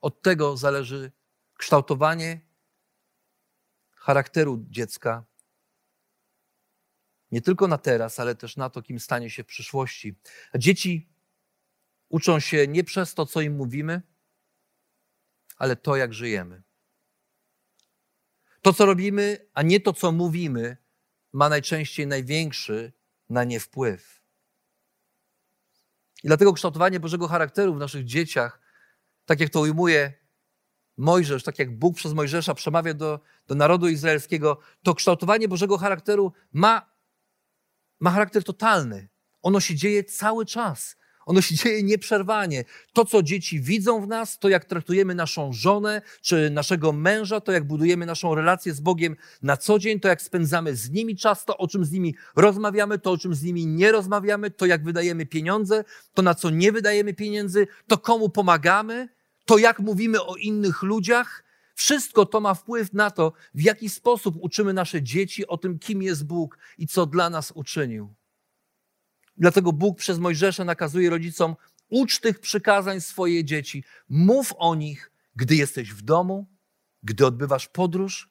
od 0.02 0.22
tego 0.22 0.58
zależy 0.58 1.12
kształtowanie 1.58 2.42
charakteru 3.92 4.66
dziecka. 4.70 5.26
Nie 7.32 7.42
tylko 7.42 7.68
na 7.68 7.78
teraz, 7.78 8.20
ale 8.20 8.36
też 8.36 8.58
na 8.58 8.70
to, 8.70 8.82
kim 8.82 9.00
stanie 9.00 9.30
się 9.30 9.44
w 9.44 9.48
przyszłości. 9.48 10.16
Dzieci 10.56 11.11
Uczą 12.12 12.40
się 12.40 12.68
nie 12.68 12.84
przez 12.84 13.14
to, 13.14 13.26
co 13.26 13.42
im 13.42 13.56
mówimy, 13.56 14.02
ale 15.58 15.76
to, 15.76 15.96
jak 15.96 16.14
żyjemy. 16.14 16.64
To, 18.62 18.74
co 18.74 18.86
robimy, 18.86 19.50
a 19.54 19.62
nie 19.62 19.80
to, 19.80 19.94
co 19.94 20.12
mówimy, 20.12 20.78
ma 21.34 21.50
najczęściej 21.50 22.08
największy 22.08 22.94
na 23.30 23.44
nie 23.44 23.60
wpływ. 23.60 24.22
I 26.24 26.28
dlatego 26.28 26.54
kształtowanie 26.54 27.00
Bożego 27.00 27.28
charakteru 27.28 27.76
w 27.76 27.80
naszych 27.80 28.06
dzieciach, 28.06 28.60
tak 29.26 29.40
jak 29.40 29.50
to 29.50 29.60
ujmuje 29.60 30.14
Mojżesz, 30.98 31.44
tak 31.44 31.60
jak 31.60 31.78
Bóg 31.78 31.96
przez 31.96 32.14
Mojżesza 32.14 32.54
przemawia 32.54 32.94
do, 32.94 33.20
do 33.48 33.56
narodu 33.56 33.88
izraelskiego, 33.88 34.60
to 34.84 34.96
kształtowanie 34.96 35.48
Bożego 35.48 35.78
charakteru 35.78 36.34
ma, 36.54 36.92
ma 38.00 38.12
charakter 38.12 38.44
totalny. 38.44 39.10
Ono 39.42 39.60
się 39.60 39.76
dzieje 39.76 40.04
cały 40.04 40.46
czas 40.46 41.01
Ono 41.26 41.42
się 41.42 41.56
dzieje 41.56 41.84
nieprzerwanie. 41.84 42.66
To, 42.94 43.06
co 43.06 43.24
dzieci 43.24 43.62
widzą 43.62 44.02
w 44.02 44.08
nas, 44.08 44.40
to 44.40 44.50
jak 44.50 44.66
traktujemy 44.66 45.16
naszą 45.16 45.54
żonę 45.54 46.02
czy 46.22 46.50
naszego 46.50 46.92
męża, 46.92 47.42
to 47.42 47.52
jak 47.52 47.68
budujemy 47.68 48.06
naszą 48.06 48.36
relację 48.36 48.74
z 48.74 48.80
Bogiem 48.80 49.16
na 49.42 49.58
co 49.58 49.80
dzień, 49.80 50.00
to 50.00 50.08
jak 50.08 50.22
spędzamy 50.22 50.76
z 50.76 50.90
nimi 50.90 51.16
czas, 51.16 51.46
to 51.46 51.58
o 51.58 51.68
czym 51.68 51.86
z 51.86 51.92
nimi 51.92 52.16
rozmawiamy, 52.36 53.00
to 53.00 53.12
o 53.12 53.18
czym 53.18 53.36
z 53.36 53.44
nimi 53.44 53.66
nie 53.68 53.92
rozmawiamy, 53.92 54.52
to 54.52 54.66
jak 54.66 54.84
wydajemy 54.84 55.26
pieniądze, 55.26 55.84
to 56.14 56.22
na 56.22 56.36
co 56.36 56.50
nie 56.50 56.72
wydajemy 56.72 57.14
pieniędzy, 57.14 57.68
to 57.88 57.98
komu 57.98 58.30
pomagamy, 58.30 59.10
to 59.46 59.58
jak 59.58 59.80
mówimy 59.80 60.26
o 60.26 60.36
innych 60.36 60.82
ludziach. 60.84 61.44
Wszystko 61.76 62.26
to 62.26 62.40
ma 62.40 62.54
wpływ 62.54 62.94
na 62.94 63.12
to, 63.12 63.34
w 63.54 63.62
jaki 63.62 63.90
sposób 63.90 64.36
uczymy 64.40 64.74
nasze 64.74 65.02
dzieci 65.02 65.48
o 65.48 65.58
tym, 65.58 65.80
kim 65.80 66.02
jest 66.02 66.26
Bóg 66.26 66.58
i 66.78 66.88
co 66.88 67.06
dla 67.06 67.30
nas 67.30 67.52
uczynił. 67.56 68.14
Dlatego 69.38 69.74
Bóg 69.74 69.98
przez 69.98 70.20
Mojżesza 70.20 70.66
nakazuje 70.66 71.10
rodzicom: 71.10 71.56
ucz 71.90 72.20
tych 72.20 72.40
przykazań 72.40 73.02
swoje 73.02 73.46
dzieci, 73.46 73.84
mów 74.10 74.54
o 74.58 74.76
nich, 74.76 75.12
gdy 75.36 75.56
jesteś 75.56 75.94
w 75.94 76.02
domu, 76.02 76.48
gdy 77.04 77.26
odbywasz 77.26 77.68
podróż, 77.68 78.30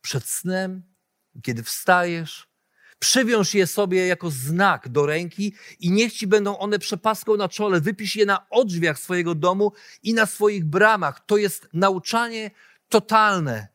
przed 0.00 0.24
snem, 0.24 0.82
kiedy 1.42 1.62
wstajesz. 1.62 2.48
Przywiąż 2.98 3.54
je 3.54 3.66
sobie 3.66 4.06
jako 4.06 4.30
znak 4.30 4.88
do 4.88 5.06
ręki 5.06 5.54
i 5.80 5.90
niech 5.90 6.12
ci 6.12 6.26
będą 6.26 6.58
one 6.58 6.78
przepaską 6.78 7.36
na 7.36 7.48
czole. 7.48 7.80
Wypisz 7.80 8.16
je 8.16 8.26
na 8.26 8.48
odrzwiach 8.50 8.98
swojego 8.98 9.34
domu 9.34 9.72
i 10.02 10.14
na 10.14 10.26
swoich 10.26 10.64
bramach. 10.64 11.26
To 11.26 11.36
jest 11.36 11.68
nauczanie 11.72 12.50
totalne. 12.88 13.68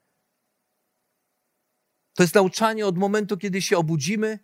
To 2.13 2.23
jest 2.23 2.35
nauczanie 2.35 2.87
od 2.87 2.97
momentu, 2.97 3.37
kiedy 3.37 3.61
się 3.61 3.77
obudzimy, 3.77 4.39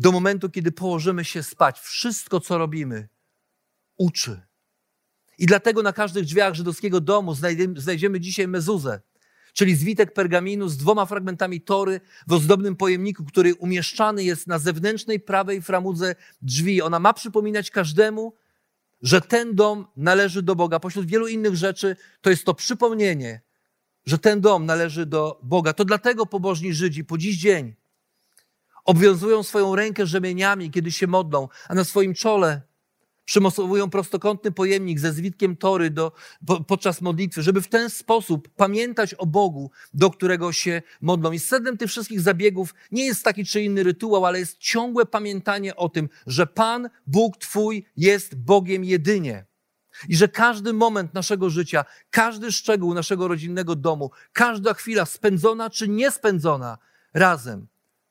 do 0.00 0.12
momentu, 0.12 0.50
kiedy 0.50 0.72
położymy 0.72 1.24
się 1.24 1.42
spać. 1.42 1.80
Wszystko, 1.80 2.40
co 2.40 2.58
robimy, 2.58 3.08
uczy. 3.96 4.42
I 5.38 5.46
dlatego 5.46 5.82
na 5.82 5.92
każdych 5.92 6.24
drzwiach 6.24 6.54
żydowskiego 6.54 7.00
domu 7.00 7.34
znajdziemy 7.76 8.20
dzisiaj 8.20 8.48
mezuzę, 8.48 9.00
czyli 9.52 9.76
zwitek 9.76 10.12
pergaminu 10.12 10.68
z 10.68 10.76
dwoma 10.76 11.06
fragmentami 11.06 11.60
tory 11.60 12.00
w 12.26 12.32
ozdobnym 12.32 12.76
pojemniku, 12.76 13.24
który 13.24 13.54
umieszczany 13.54 14.24
jest 14.24 14.46
na 14.46 14.58
zewnętrznej 14.58 15.20
prawej 15.20 15.62
framudze 15.62 16.14
drzwi. 16.42 16.82
Ona 16.82 16.98
ma 16.98 17.12
przypominać 17.12 17.70
każdemu, 17.70 18.34
że 19.02 19.20
ten 19.20 19.54
dom 19.54 19.86
należy 19.96 20.42
do 20.42 20.56
Boga. 20.56 20.80
Pośród 20.80 21.06
wielu 21.06 21.28
innych 21.28 21.56
rzeczy 21.56 21.96
to 22.20 22.30
jest 22.30 22.44
to 22.44 22.54
przypomnienie, 22.54 23.40
że 24.06 24.18
ten 24.18 24.40
dom 24.40 24.66
należy 24.66 25.06
do 25.06 25.40
Boga. 25.42 25.72
To 25.72 25.84
dlatego 25.84 26.26
pobożni 26.26 26.74
Żydzi 26.74 27.04
po 27.04 27.18
dziś 27.18 27.36
dzień 27.36 27.79
Obwiązują 28.90 29.42
swoją 29.42 29.76
rękę 29.76 30.06
rzemieniami, 30.06 30.70
kiedy 30.70 30.92
się 30.92 31.06
modlą, 31.06 31.48
a 31.68 31.74
na 31.74 31.84
swoim 31.84 32.14
czole 32.14 32.62
przymocowują 33.24 33.90
prostokątny 33.90 34.52
pojemnik 34.52 35.00
ze 35.00 35.12
zwitkiem 35.12 35.56
tory 35.56 35.90
do, 35.90 36.12
po, 36.46 36.64
podczas 36.64 37.00
modlitwy, 37.00 37.42
żeby 37.42 37.62
w 37.62 37.68
ten 37.68 37.90
sposób 37.90 38.48
pamiętać 38.48 39.14
o 39.14 39.26
Bogu, 39.26 39.70
do 39.94 40.10
którego 40.10 40.52
się 40.52 40.82
modlą. 41.00 41.32
I 41.32 41.38
sednem 41.38 41.76
tych 41.76 41.90
wszystkich 41.90 42.20
zabiegów 42.20 42.74
nie 42.92 43.06
jest 43.06 43.24
taki 43.24 43.44
czy 43.44 43.62
inny 43.62 43.82
rytuał, 43.82 44.26
ale 44.26 44.38
jest 44.38 44.58
ciągłe 44.58 45.06
pamiętanie 45.06 45.76
o 45.76 45.88
tym, 45.88 46.08
że 46.26 46.46
Pan, 46.46 46.90
Bóg 47.06 47.36
Twój 47.36 47.86
jest 47.96 48.34
Bogiem 48.34 48.84
jedynie. 48.84 49.46
I 50.08 50.16
że 50.16 50.28
każdy 50.28 50.72
moment 50.72 51.14
naszego 51.14 51.50
życia, 51.50 51.84
każdy 52.10 52.52
szczegół 52.52 52.94
naszego 52.94 53.28
rodzinnego 53.28 53.76
domu, 53.76 54.10
każda 54.32 54.74
chwila 54.74 55.04
spędzona 55.04 55.70
czy 55.70 55.88
niespędzona 55.88 56.78
razem 57.14 57.66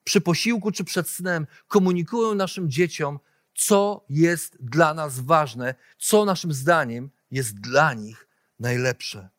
przy 0.09 0.21
posiłku 0.21 0.71
czy 0.71 0.83
przed 0.83 1.09
snem 1.09 1.47
komunikują 1.67 2.35
naszym 2.35 2.71
dzieciom, 2.71 3.19
co 3.55 4.05
jest 4.09 4.57
dla 4.63 4.93
nas 4.93 5.19
ważne, 5.19 5.75
co 5.97 6.25
naszym 6.25 6.53
zdaniem 6.53 7.11
jest 7.31 7.59
dla 7.59 7.93
nich 7.93 8.27
najlepsze. 8.59 9.29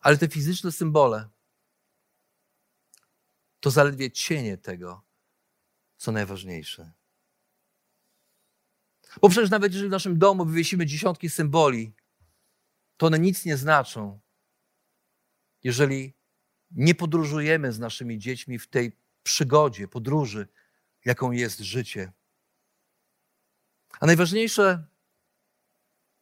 Ale 0.00 0.18
te 0.18 0.28
fizyczne 0.28 0.72
symbole 0.72 1.28
to 3.60 3.70
zaledwie 3.70 4.10
cienie 4.10 4.58
tego, 4.58 5.02
co 5.96 6.12
najważniejsze. 6.12 6.92
Bo 9.20 9.28
przecież 9.28 9.50
nawet 9.50 9.72
jeżeli 9.72 9.88
w 9.88 9.92
naszym 9.98 10.18
domu 10.18 10.44
wywiesimy 10.44 10.86
dziesiątki 10.86 11.30
symboli, 11.30 11.92
to 12.96 13.06
one 13.06 13.18
nic 13.18 13.44
nie 13.44 13.56
znaczą, 13.56 14.20
jeżeli 15.62 16.14
nie 16.74 16.94
podróżujemy 16.94 17.72
z 17.72 17.78
naszymi 17.78 18.18
dziećmi 18.18 18.58
w 18.58 18.68
tej 18.68 18.96
przygodzie, 19.22 19.88
podróży, 19.88 20.48
jaką 21.04 21.32
jest 21.32 21.58
życie. 21.58 22.12
A 24.00 24.06
najważniejsze 24.06 24.86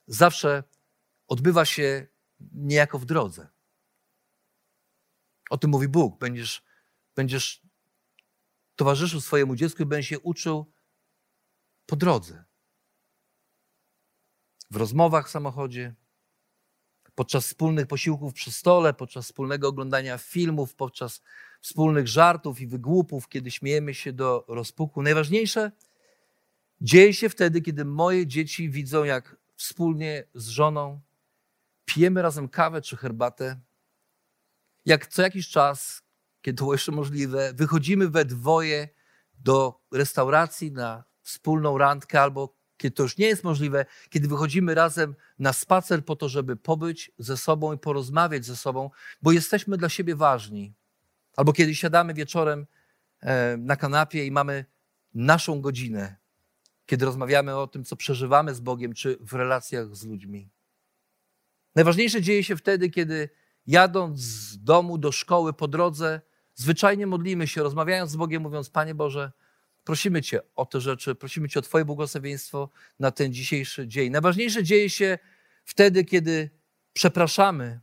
zawsze 0.06 0.64
odbywa 1.28 1.64
się 1.64 2.06
niejako 2.52 2.98
w 2.98 3.04
drodze. 3.04 3.48
O 5.50 5.58
tym 5.58 5.70
mówi 5.70 5.88
Bóg. 5.88 6.18
Będziesz, 6.18 6.62
będziesz 7.14 7.62
towarzyszył 8.76 9.20
swojemu 9.20 9.56
dziecku 9.56 9.82
i 9.82 9.86
będziesz 9.86 10.08
się 10.08 10.20
uczył 10.20 10.72
po 11.86 11.96
drodze. 11.96 12.44
W 14.70 14.76
rozmowach 14.76 15.28
w 15.28 15.30
samochodzie, 15.30 15.94
podczas 17.14 17.46
wspólnych 17.46 17.87
posiłków 17.87 18.35
przy 18.35 18.53
stole, 18.53 18.94
podczas 18.94 19.25
wspólnego 19.25 19.68
oglądania 19.68 20.18
filmów, 20.18 20.75
podczas 20.75 21.22
wspólnych 21.61 22.09
żartów 22.09 22.61
i 22.61 22.66
wygłupów, 22.66 23.29
kiedy 23.29 23.51
śmiejemy 23.51 23.94
się 23.94 24.12
do 24.12 24.44
rozpuku. 24.48 25.03
Najważniejsze 25.03 25.72
dzieje 26.81 27.14
się 27.14 27.29
wtedy, 27.29 27.61
kiedy 27.61 27.85
moje 27.85 28.27
dzieci 28.27 28.70
widzą, 28.70 29.05
jak 29.05 29.37
wspólnie 29.57 30.25
z 30.35 30.48
żoną 30.48 31.01
pijemy 31.85 32.22
razem 32.22 32.48
kawę 32.48 32.83
czy 32.83 32.96
herbatę, 32.96 33.61
jak 34.85 35.07
co 35.07 35.22
jakiś 35.22 35.48
czas, 35.48 36.03
kiedy 36.42 36.59
to 36.59 36.72
jeszcze 36.72 36.92
możliwe, 36.92 37.53
wychodzimy 37.53 38.09
we 38.09 38.25
dwoje 38.25 38.88
do 39.38 39.81
restauracji 39.92 40.72
na 40.72 41.05
wspólną 41.22 41.79
randkę 41.79 42.20
albo 42.20 42.57
kiedy 42.83 42.95
to 42.95 43.03
już 43.03 43.18
nie 43.18 43.27
jest 43.27 43.45
możliwe, 43.45 43.87
kiedy 44.11 44.29
wychodzimy 44.29 44.75
razem 44.75 45.14
na 45.38 45.53
spacer 45.53 46.05
po 46.05 46.16
to, 46.16 46.29
żeby 46.29 46.57
pobyć 46.57 47.11
ze 47.18 47.37
sobą 47.37 47.73
i 47.73 47.79
porozmawiać 47.79 48.45
ze 48.45 48.57
sobą, 48.57 48.90
bo 49.23 49.33
jesteśmy 49.33 49.77
dla 49.77 49.88
siebie 49.88 50.16
ważni. 50.16 50.75
Albo 51.37 51.53
kiedy 51.53 51.75
siadamy 51.75 52.14
wieczorem 52.14 52.66
e, 53.21 53.57
na 53.57 53.77
kanapie 53.77 54.27
i 54.27 54.31
mamy 54.31 54.64
naszą 55.14 55.61
godzinę, 55.61 56.16
kiedy 56.87 57.05
rozmawiamy 57.05 57.57
o 57.57 57.66
tym, 57.66 57.85
co 57.85 57.97
przeżywamy 57.97 58.55
z 58.55 58.61
Bogiem, 58.61 58.95
czy 58.95 59.18
w 59.21 59.33
relacjach 59.33 59.97
z 59.97 60.05
ludźmi. 60.05 60.51
Najważniejsze 61.75 62.23
dzieje 62.23 62.45
się 62.45 62.57
wtedy, 62.57 62.90
kiedy 62.90 63.29
jadąc 63.66 64.21
z 64.21 64.64
domu 64.64 64.99
do 64.99 65.12
szkoły 65.12 65.53
po 65.53 65.68
drodze, 65.68 66.21
zwyczajnie 66.55 67.07
modlimy 67.07 67.47
się, 67.47 67.62
rozmawiając 67.62 68.11
z 68.11 68.16
Bogiem, 68.16 68.42
mówiąc: 68.42 68.71
Panie 68.71 68.95
Boże, 68.95 69.33
Prosimy 69.85 70.23
Cię 70.23 70.40
o 70.57 70.66
te 70.66 70.81
rzeczy, 70.81 71.14
prosimy 71.14 71.49
Cię 71.49 71.59
o 71.61 71.62
Twoje 71.62 71.85
błogosławieństwo 71.85 72.71
na 72.99 73.11
ten 73.11 73.33
dzisiejszy 73.33 73.88
dzień. 73.88 74.11
Najważniejsze 74.11 74.64
dzieje 74.64 74.90
się 74.90 75.18
wtedy, 75.64 76.05
kiedy 76.05 76.51
przepraszamy 76.92 77.81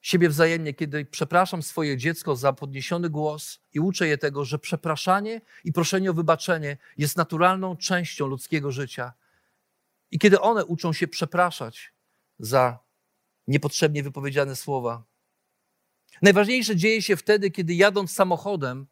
siebie 0.00 0.28
wzajemnie, 0.28 0.74
kiedy 0.74 1.04
przepraszam 1.04 1.62
swoje 1.62 1.96
dziecko 1.96 2.36
za 2.36 2.52
podniesiony 2.52 3.10
głos 3.10 3.60
i 3.72 3.80
uczę 3.80 4.08
je 4.08 4.18
tego, 4.18 4.44
że 4.44 4.58
przepraszanie 4.58 5.40
i 5.64 5.72
proszenie 5.72 6.10
o 6.10 6.14
wybaczenie 6.14 6.76
jest 6.96 7.16
naturalną 7.16 7.76
częścią 7.76 8.26
ludzkiego 8.26 8.72
życia. 8.72 9.12
I 10.10 10.18
kiedy 10.18 10.40
one 10.40 10.64
uczą 10.64 10.92
się 10.92 11.08
przepraszać 11.08 11.92
za 12.38 12.78
niepotrzebnie 13.46 14.02
wypowiedziane 14.02 14.56
słowa. 14.56 15.04
Najważniejsze 16.22 16.76
dzieje 16.76 17.02
się 17.02 17.16
wtedy, 17.16 17.50
kiedy 17.50 17.74
jadąc 17.74 18.12
samochodem, 18.12 18.86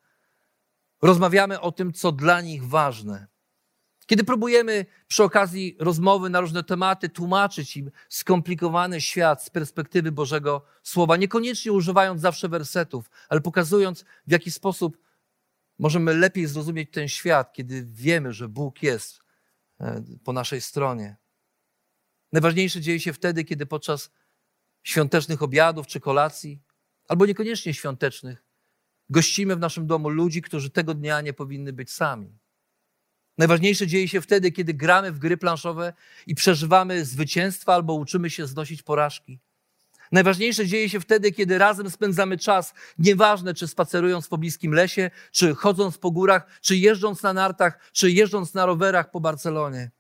Rozmawiamy 1.05 1.61
o 1.61 1.73
tym, 1.73 1.93
co 1.93 2.13
dla 2.13 2.41
nich 2.41 2.65
ważne. 2.65 3.27
Kiedy 4.07 4.25
próbujemy 4.25 4.87
przy 5.07 5.25
okazji 5.25 5.77
rozmowy 5.81 6.31
na 6.31 6.41
różne 6.41 6.65
tematy 6.65 7.09
tłumaczyć 7.09 7.77
im 7.77 7.91
skomplikowany 8.09 9.01
świat 9.01 9.45
z 9.45 9.51
perspektywy 9.51 10.13
Bożego 10.13 10.65
Słowa, 10.83 11.17
niekoniecznie 11.17 11.73
używając 11.73 12.21
zawsze 12.21 12.49
wersetów, 12.49 13.11
ale 13.29 13.41
pokazując, 13.41 14.05
w 14.27 14.33
jaki 14.33 14.51
sposób 14.51 14.99
możemy 15.79 16.15
lepiej 16.15 16.47
zrozumieć 16.47 16.91
ten 16.91 17.09
świat, 17.09 17.53
kiedy 17.53 17.85
wiemy, 17.85 18.33
że 18.33 18.49
Bóg 18.49 18.83
jest 18.83 19.21
e, 19.81 20.05
po 20.25 20.33
naszej 20.33 20.61
stronie. 20.61 21.17
Najważniejsze 22.33 22.81
dzieje 22.81 23.01
się 23.01 23.13
wtedy, 23.13 23.45
kiedy 23.45 23.67
podczas 23.67 24.11
świątecznych 24.83 25.43
obiadów 25.43 25.87
czy 25.87 26.01
kolacji, 26.01 26.63
albo 27.09 27.27
niekoniecznie 27.27 27.75
świątecznych, 27.75 28.44
Gościmy 29.11 29.57
w 29.57 29.61
naszym 29.61 29.87
domu 29.87 30.09
ludzi, 30.09 30.43
którzy 30.43 30.71
tego 30.71 30.95
dnia 30.95 31.21
nie 31.21 31.33
powinny 31.33 31.73
być 31.73 31.93
sami. 31.93 32.39
Najważniejsze 33.39 33.87
dzieje 33.87 34.09
się 34.09 34.21
wtedy, 34.21 34.53
kiedy 34.53 34.75
gramy 34.75 35.13
w 35.13 35.19
gry 35.19 35.37
planszowe 35.37 35.93
i 36.27 36.35
przeżywamy 36.35 37.05
zwycięstwa 37.05 37.75
albo 37.75 37.95
uczymy 37.95 38.31
się 38.31 38.47
znosić 38.47 38.83
porażki. 38.83 39.41
Najważniejsze 40.13 40.67
dzieje 40.67 40.89
się 40.89 41.01
wtedy, 41.01 41.33
kiedy 41.33 41.59
razem 41.59 41.91
spędzamy 41.91 42.39
czas, 42.39 42.75
nieważne 42.99 43.55
czy 43.55 43.69
spacerując 43.69 44.29
po 44.29 44.39
bliskim 44.39 44.75
lesie, 44.75 45.11
czy 45.31 45.55
chodząc 45.55 45.99
po 45.99 46.11
górach, 46.11 46.61
czy 46.61 46.77
jeżdżąc 46.77 47.23
na 47.23 47.33
nartach, 47.33 47.91
czy 47.93 48.11
jeżdżąc 48.11 48.55
na 48.55 48.67
rowerach 48.67 49.11
po 49.11 49.21
Barcelonie. 49.21 49.91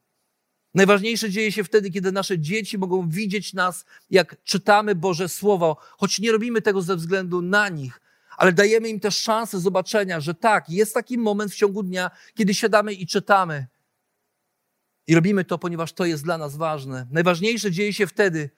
Najważniejsze 0.74 1.30
dzieje 1.30 1.52
się 1.52 1.64
wtedy, 1.64 1.90
kiedy 1.90 2.12
nasze 2.12 2.38
dzieci 2.38 2.78
mogą 2.78 3.08
widzieć 3.08 3.52
nas, 3.52 3.84
jak 4.10 4.42
czytamy 4.44 4.94
Boże 4.94 5.28
Słowo, 5.28 5.76
choć 5.98 6.18
nie 6.18 6.32
robimy 6.32 6.62
tego 6.62 6.82
ze 6.82 6.96
względu 6.96 7.42
na 7.42 7.68
nich, 7.68 8.00
ale 8.36 8.52
dajemy 8.52 8.88
im 8.88 9.00
też 9.00 9.18
szansę 9.18 9.60
zobaczenia, 9.60 10.20
że 10.20 10.34
tak, 10.34 10.70
jest 10.70 10.94
taki 10.94 11.18
moment 11.18 11.52
w 11.52 11.56
ciągu 11.56 11.82
dnia, 11.82 12.10
kiedy 12.34 12.54
siadamy 12.54 12.92
i 12.92 13.06
czytamy. 13.06 13.66
I 15.06 15.14
robimy 15.14 15.44
to, 15.44 15.58
ponieważ 15.58 15.92
to 15.92 16.04
jest 16.04 16.24
dla 16.24 16.38
nas 16.38 16.56
ważne. 16.56 17.06
Najważniejsze 17.10 17.70
dzieje 17.70 17.92
się 17.92 18.06
wtedy, 18.06 18.50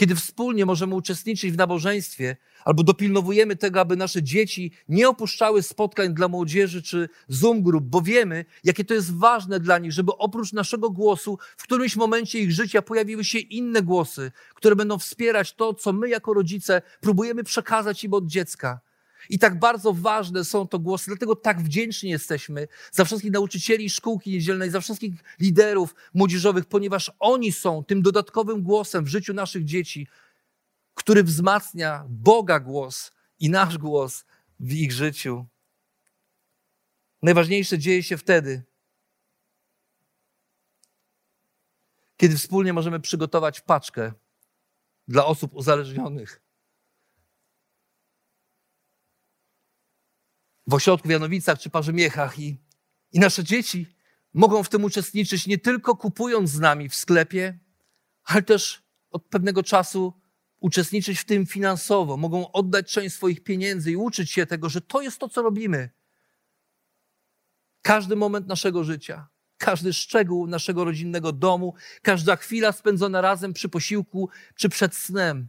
kiedy 0.00 0.14
wspólnie 0.14 0.66
możemy 0.66 0.94
uczestniczyć 0.94 1.52
w 1.52 1.56
nabożeństwie, 1.56 2.36
albo 2.64 2.82
dopilnowujemy 2.82 3.56
tego, 3.56 3.80
aby 3.80 3.96
nasze 3.96 4.22
dzieci 4.22 4.72
nie 4.88 5.08
opuszczały 5.08 5.62
spotkań 5.62 6.14
dla 6.14 6.28
młodzieży 6.28 6.82
czy 6.82 7.08
Zoom 7.28 7.62
grup, 7.62 7.84
bo 7.84 8.00
wiemy, 8.00 8.44
jakie 8.64 8.84
to 8.84 8.94
jest 8.94 9.16
ważne 9.16 9.60
dla 9.60 9.78
nich, 9.78 9.92
żeby 9.92 10.12
oprócz 10.16 10.52
naszego 10.52 10.90
głosu 10.90 11.38
w 11.56 11.62
którymś 11.62 11.96
momencie 11.96 12.38
ich 12.38 12.52
życia 12.52 12.82
pojawiły 12.82 13.24
się 13.24 13.38
inne 13.38 13.82
głosy, 13.82 14.32
które 14.54 14.76
będą 14.76 14.98
wspierać 14.98 15.54
to, 15.54 15.74
co 15.74 15.92
my 15.92 16.08
jako 16.08 16.34
rodzice 16.34 16.82
próbujemy 17.00 17.44
przekazać 17.44 18.04
im 18.04 18.14
od 18.14 18.26
dziecka. 18.26 18.80
I 19.28 19.38
tak 19.38 19.58
bardzo 19.58 19.92
ważne 19.92 20.44
są 20.44 20.68
to 20.68 20.78
głosy, 20.78 21.04
dlatego 21.06 21.36
tak 21.36 21.62
wdzięczni 21.62 22.10
jesteśmy 22.10 22.68
za 22.92 23.04
wszystkich 23.04 23.32
nauczycieli 23.32 23.90
szkółki 23.90 24.30
niedzielnej, 24.30 24.70
za 24.70 24.80
wszystkich 24.80 25.14
liderów 25.40 25.94
młodzieżowych, 26.14 26.64
ponieważ 26.64 27.12
oni 27.18 27.52
są 27.52 27.84
tym 27.84 28.02
dodatkowym 28.02 28.62
głosem 28.62 29.04
w 29.04 29.08
życiu 29.08 29.34
naszych 29.34 29.64
dzieci, 29.64 30.06
który 30.94 31.24
wzmacnia 31.24 32.04
Boga 32.08 32.60
głos 32.60 33.12
i 33.38 33.50
nasz 33.50 33.78
głos 33.78 34.24
w 34.60 34.72
ich 34.72 34.92
życiu. 34.92 35.46
Najważniejsze 37.22 37.78
dzieje 37.78 38.02
się 38.02 38.16
wtedy, 38.16 38.62
kiedy 42.16 42.36
wspólnie 42.36 42.72
możemy 42.72 43.00
przygotować 43.00 43.60
paczkę 43.60 44.12
dla 45.08 45.26
osób 45.26 45.54
uzależnionych 45.54 46.40
w 50.70 50.74
ośrodku 50.74 51.08
w 51.08 51.10
Janowicach 51.10 51.58
czy 51.58 51.70
Parzymiechach 51.70 52.38
i, 52.38 52.56
i 53.12 53.20
nasze 53.20 53.44
dzieci 53.44 53.86
mogą 54.34 54.62
w 54.62 54.68
tym 54.68 54.84
uczestniczyć 54.84 55.46
nie 55.46 55.58
tylko 55.58 55.96
kupując 55.96 56.50
z 56.50 56.58
nami 56.58 56.88
w 56.88 56.94
sklepie, 56.94 57.58
ale 58.24 58.42
też 58.42 58.82
od 59.10 59.24
pewnego 59.24 59.62
czasu 59.62 60.12
uczestniczyć 60.60 61.18
w 61.18 61.24
tym 61.24 61.46
finansowo, 61.46 62.16
mogą 62.16 62.52
oddać 62.52 62.92
część 62.92 63.14
swoich 63.14 63.42
pieniędzy 63.42 63.92
i 63.92 63.96
uczyć 63.96 64.30
się 64.30 64.46
tego, 64.46 64.68
że 64.68 64.80
to 64.80 65.02
jest 65.02 65.18
to, 65.18 65.28
co 65.28 65.42
robimy. 65.42 65.90
Każdy 67.82 68.16
moment 68.16 68.46
naszego 68.46 68.84
życia, 68.84 69.28
każdy 69.58 69.92
szczegół 69.92 70.46
naszego 70.46 70.84
rodzinnego 70.84 71.32
domu, 71.32 71.74
każda 72.02 72.36
chwila 72.36 72.72
spędzona 72.72 73.20
razem 73.20 73.52
przy 73.52 73.68
posiłku 73.68 74.28
czy 74.54 74.68
przed 74.68 74.94
snem 74.94 75.48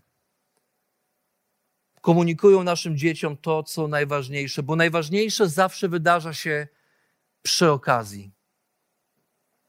komunikują 2.01 2.63
naszym 2.63 2.97
dzieciom 2.97 3.37
to, 3.37 3.63
co 3.63 3.87
najważniejsze, 3.87 4.63
bo 4.63 4.75
najważniejsze 4.75 5.49
zawsze 5.49 5.89
wydarza 5.89 6.33
się 6.33 6.67
przy 7.41 7.71
okazji. 7.71 8.31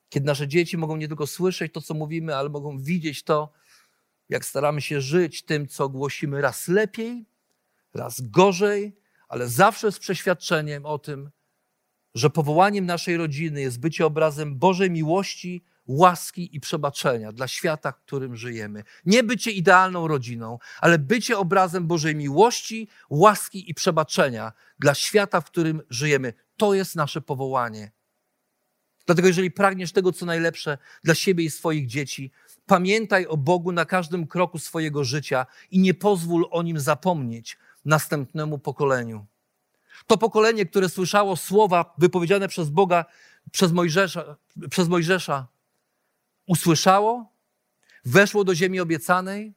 Kiedy 0.09 0.27
nasze 0.27 0.49
dzieci 0.49 0.79
mogą 0.79 0.97
nie 0.97 1.09
tylko 1.09 1.27
słyszeć 1.27 1.73
to, 1.73 1.81
co 1.81 1.95
mówimy, 1.95 2.37
ale 2.37 2.49
mogą 2.49 2.79
widzieć 2.79 3.23
to, 3.23 3.53
jak 4.29 4.45
staramy 4.45 4.81
się 4.81 5.01
żyć 5.01 5.43
tym, 5.43 5.69
co 5.69 5.89
głosimy 5.89 6.41
raz 6.41 6.69
lepiej, 6.69 7.25
raz 7.95 8.21
gorzej, 8.21 8.97
ale 9.29 9.49
zawsze 9.49 9.93
z 9.93 9.99
przeświadczeniem 9.99 10.87
o 10.87 10.99
tym, 10.99 11.31
że 12.15 12.31
powołaniem 12.31 12.87
naszej 12.87 13.17
rodziny 13.17 13.61
jest 13.61 13.81
bycie 13.81 14.07
obrazem 14.07 14.59
Bożej 14.59 14.91
miłości 14.91 15.65
łaski 15.87 16.57
i 16.57 16.61
przebaczenia 16.61 17.33
dla 17.33 17.49
świata, 17.49 17.93
w 17.93 17.97
którym 17.97 18.37
żyjemy. 18.37 18.85
Nie 19.05 19.23
bycie 19.23 19.51
idealną 19.51 20.09
rodziną, 20.09 20.59
ale 20.81 20.99
bycie 20.99 21.39
obrazem 21.39 21.87
Bożej 21.87 22.17
miłości, 22.17 22.89
łaski 23.11 23.71
i 23.71 23.75
przebaczenia 23.75 24.53
dla 24.79 24.95
świata, 24.95 25.41
w 25.41 25.45
którym 25.45 25.83
żyjemy. 25.91 26.33
To 26.57 26.75
jest 26.75 26.97
nasze 26.97 27.21
powołanie. 27.21 27.93
Dlatego, 29.07 29.29
jeżeli 29.29 29.51
pragniesz 29.51 29.93
tego, 29.93 30.13
co 30.13 30.27
najlepsze 30.27 30.79
dla 31.05 31.15
siebie 31.15 31.45
i 31.45 31.51
swoich 31.51 31.87
dzieci, 31.87 32.33
pamiętaj 32.67 33.27
o 33.27 33.37
Bogu 33.37 33.73
na 33.73 33.85
każdym 33.85 34.27
kroku 34.27 34.59
swojego 34.59 35.05
życia 35.05 35.47
i 35.71 35.79
nie 35.79 35.95
pozwól 35.95 36.49
o 36.51 36.63
nim 36.63 36.81
zapomnieć 36.81 37.59
następnemu 37.85 38.59
pokoleniu. 38.59 39.27
To 40.07 40.19
pokolenie, 40.19 40.67
które 40.67 40.89
słyszało 40.89 41.37
słowa 41.37 41.95
wypowiedziane 41.99 42.49
przez 42.49 42.71
Boga, 42.71 43.05
przez 43.53 43.73
Mojżesza, 43.73 44.37
przez 44.71 44.89
Mojżesza 44.89 45.47
usłyszało, 46.53 47.33
weszło 48.05 48.45
do 48.45 48.55
ziemi 48.55 48.81
obiecanej. 48.81 49.55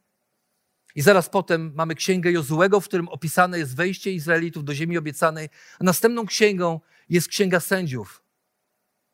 I 0.96 1.02
zaraz 1.02 1.30
potem 1.30 1.74
mamy 1.76 1.96
księgę 1.96 2.32
Jozułego, 2.32 2.80
w 2.80 2.88
którym 2.88 3.08
opisane 3.08 3.60
jest 3.60 3.76
wejście 3.76 4.12
Izraelitów 4.12 4.64
do 4.64 4.74
ziemi 4.74 4.98
obiecanej. 4.98 5.50
A 5.80 5.84
następną 5.84 6.26
księgą 6.26 6.80
jest 7.10 7.28
księga 7.28 7.60
sędziów, 7.60 8.24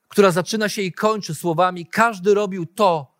która 0.07 0.31
zaczyna 0.31 0.69
się 0.69 0.81
i 0.81 0.91
kończy 0.91 1.35
słowami: 1.35 1.85
Każdy 1.85 2.33
robił 2.33 2.65
to, 2.65 3.17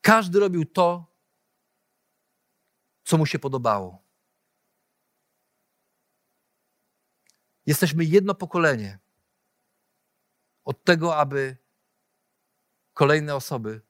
każdy 0.00 0.40
robił 0.40 0.64
to, 0.64 1.12
co 3.04 3.18
mu 3.18 3.26
się 3.26 3.38
podobało. 3.38 4.02
Jesteśmy 7.66 8.04
jedno 8.04 8.34
pokolenie 8.34 8.98
od 10.64 10.84
tego, 10.84 11.16
aby 11.16 11.61
kolejne 12.94 13.34
osoby 13.34 13.80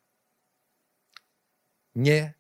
nie 1.95 2.35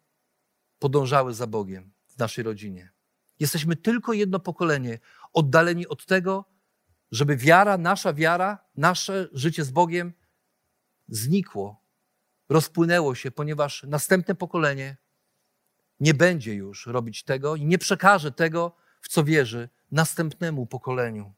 podążały 0.78 1.34
za 1.34 1.46
Bogiem 1.46 1.92
w 2.06 2.18
naszej 2.18 2.44
rodzinie. 2.44 2.92
Jesteśmy 3.40 3.76
tylko 3.76 4.12
jedno 4.12 4.40
pokolenie 4.40 4.98
oddaleni 5.32 5.88
od 5.88 6.06
tego, 6.06 6.44
żeby 7.10 7.36
wiara, 7.36 7.78
nasza 7.78 8.12
wiara, 8.12 8.58
nasze 8.76 9.28
życie 9.32 9.64
z 9.64 9.70
Bogiem 9.70 10.12
znikło, 11.08 11.82
rozpłynęło 12.48 13.14
się, 13.14 13.30
ponieważ 13.30 13.82
następne 13.82 14.34
pokolenie 14.34 14.96
nie 16.00 16.14
będzie 16.14 16.54
już 16.54 16.86
robić 16.86 17.24
tego 17.24 17.56
i 17.56 17.66
nie 17.66 17.78
przekaże 17.78 18.32
tego, 18.32 18.76
w 19.00 19.08
co 19.08 19.24
wierzy, 19.24 19.68
następnemu 19.90 20.66
pokoleniu. 20.66 21.34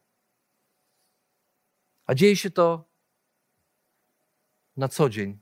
A 2.05 2.15
dzieje 2.15 2.35
się 2.35 2.51
to 2.51 2.89
na 4.77 4.87
co 4.87 5.09
dzień, 5.09 5.39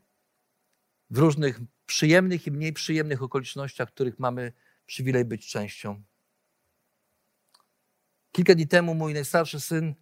w 1.10 1.18
różnych 1.18 1.60
przyjemnych 1.86 2.48
i 2.48 2.52
mniej 2.52 2.74
przyjemnych 2.74 3.24
okolicznościach, 3.24 3.90
których 3.90 4.20
mamy 4.20 4.54
przywilej 4.86 5.26
być 5.26 5.48
częścią. 5.48 6.04
Kilka 8.32 8.56
dni 8.56 8.68
temu 8.68 8.96
mój 8.96 9.14
najstarszy 9.14 9.60
syn 9.60 9.96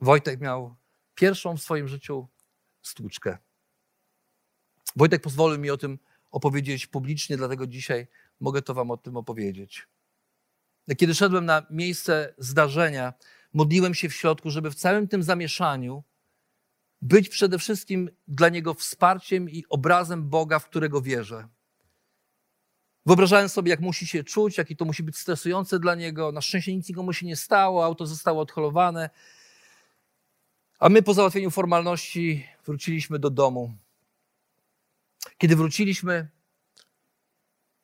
Wojtek 0.00 0.40
miał 0.40 0.76
pierwszą 1.14 1.56
w 1.56 1.62
swoim 1.62 1.88
życiu 1.88 2.28
stłuczkę. 2.82 3.38
Wojtek 4.96 5.22
pozwolił 5.22 5.58
mi 5.58 5.70
o 5.70 5.76
tym 5.76 5.98
opowiedzieć 6.30 6.86
publicznie, 6.86 7.36
dlatego 7.36 7.66
dzisiaj 7.66 8.06
mogę 8.40 8.62
to 8.62 8.74
Wam 8.74 8.90
o 8.90 8.96
tym 8.96 9.16
opowiedzieć. 9.16 9.88
Kiedy 10.98 11.14
szedłem 11.14 11.44
na 11.44 11.66
miejsce 11.70 12.34
zdarzenia, 12.38 13.14
modliłem 13.52 13.94
się 13.94 14.08
w 14.08 14.14
środku, 14.14 14.50
żeby 14.50 14.70
w 14.70 14.74
całym 14.74 15.08
tym 15.08 15.22
zamieszaniu 15.22 16.04
być 17.02 17.28
przede 17.28 17.58
wszystkim 17.58 18.10
dla 18.28 18.48
niego 18.48 18.74
wsparciem 18.74 19.50
i 19.50 19.64
obrazem 19.68 20.28
Boga, 20.28 20.58
w 20.58 20.66
którego 20.66 21.02
wierzę. 21.02 21.48
Wyobrażałem 23.06 23.48
sobie, 23.48 23.70
jak 23.70 23.80
musi 23.80 24.06
się 24.06 24.24
czuć, 24.24 24.58
jaki 24.58 24.76
to 24.76 24.84
musi 24.84 25.02
być 25.02 25.16
stresujące 25.16 25.78
dla 25.78 25.94
niego. 25.94 26.32
Na 26.32 26.40
szczęście 26.40 26.76
nic 26.76 26.88
nikomu 26.88 27.12
się 27.12 27.26
nie 27.26 27.36
stało, 27.36 27.84
auto 27.84 28.06
zostało 28.06 28.42
odholowane. 28.42 29.10
A 30.78 30.88
my 30.88 31.02
po 31.02 31.14
załatwieniu 31.14 31.50
formalności 31.50 32.46
wróciliśmy 32.66 33.18
do 33.18 33.30
domu. 33.30 33.74
Kiedy 35.38 35.56
wróciliśmy, 35.56 36.28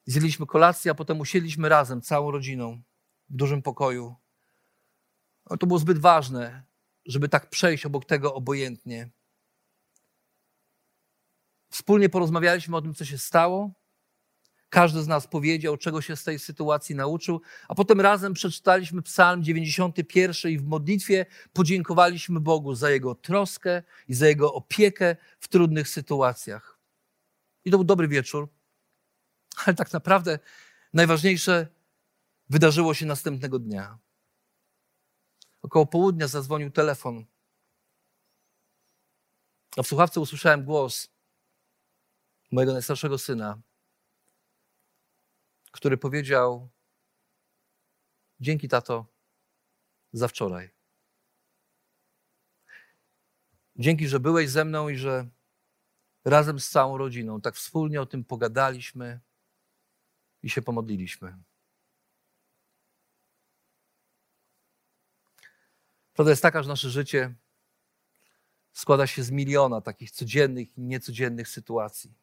zjedliśmy 0.07 0.47
kolację, 0.47 0.91
a 0.91 0.95
potem 0.95 1.21
usiedliśmy 1.21 1.69
razem, 1.69 2.03
całą 2.03 2.31
rodziną, 2.31 2.83
w 3.31 3.37
dużym 3.37 3.63
pokoju. 3.63 4.15
No, 5.51 5.57
to 5.57 5.67
było 5.67 5.79
zbyt 5.79 5.99
ważne, 5.99 6.63
żeby 7.07 7.29
tak 7.29 7.51
przejść 7.51 7.87
obok 7.87 8.05
tego 8.05 8.35
obojętnie. 8.35 9.11
Wspólnie 11.71 12.09
porozmawialiśmy 12.09 12.77
o 12.77 12.83
tym, 12.83 12.95
co 12.95 13.05
się 13.05 13.19
stało. 13.19 13.71
Każdy 14.69 15.03
z 15.03 15.09
nas 15.09 15.27
powiedział, 15.27 15.77
czego 15.77 16.01
się 16.03 16.17
z 16.17 16.25
tej 16.25 16.39
sytuacji 16.39 16.95
nauczył, 16.95 17.41
a 17.69 17.75
potem 17.75 18.01
razem 18.01 18.35
przeczytaliśmy 18.35 19.03
Psalm 19.03 19.43
91 19.43 20.53
i 20.53 20.59
w 20.59 20.65
modlitwie 20.65 21.27
podziękowaliśmy 21.53 22.41
Bogu 22.41 22.75
za 22.75 22.91
Jego 22.91 23.15
troskę 23.15 23.83
i 24.09 24.15
za 24.15 24.27
Jego 24.27 24.55
opiekę 24.55 25.17
w 25.41 25.49
trudnych 25.49 25.89
sytuacjach. 25.89 26.79
I 27.65 27.71
to 27.71 27.77
był 27.77 27.85
dobry 27.85 28.09
wieczór. 28.09 28.49
Ale 29.65 29.77
tak 29.77 29.93
naprawdę 29.93 30.39
najważniejsze 30.93 31.67
wydarzyło 32.51 32.95
się 32.95 33.07
następnego 33.07 33.59
dnia. 33.59 33.99
Około 35.67 35.87
południa 35.87 36.29
zadzwonił 36.29 36.71
telefon. 36.71 37.25
A 39.77 39.83
w 39.83 39.87
słuchawce 39.87 40.21
usłyszałem 40.21 40.65
głos 40.65 41.09
mojego 42.53 42.73
najstarszego 42.73 43.19
syna, 43.19 43.61
który 45.73 45.97
powiedział: 45.99 46.69
Dzięki, 48.41 48.69
tato, 48.69 49.07
za 50.13 50.29
wczoraj. 50.29 50.71
Dzięki, 53.77 54.09
że 54.09 54.21
byłeś 54.21 54.51
ze 54.51 54.65
mną 54.65 54.89
i 54.89 54.97
że 54.97 55.29
razem 56.25 56.61
z 56.61 56.71
całą 56.71 56.99
rodziną 56.99 57.41
tak 57.41 57.55
wspólnie 57.55 58.01
o 58.01 58.07
tym 58.07 58.25
pogadaliśmy 58.25 59.21
i 60.43 60.51
się 60.51 60.63
pomodliliśmy. 60.63 61.39
Prawda 66.17 66.31
jest 66.31 66.43
taka, 66.43 66.63
że 66.63 66.69
nasze 66.69 66.91
życie 66.91 67.35
składa 68.73 69.07
się 69.07 69.23
z 69.23 69.31
miliona 69.31 69.81
takich 69.81 70.11
codziennych 70.11 70.79
i 70.79 70.83
niecodziennych 70.83 71.49
sytuacji, 71.49 72.15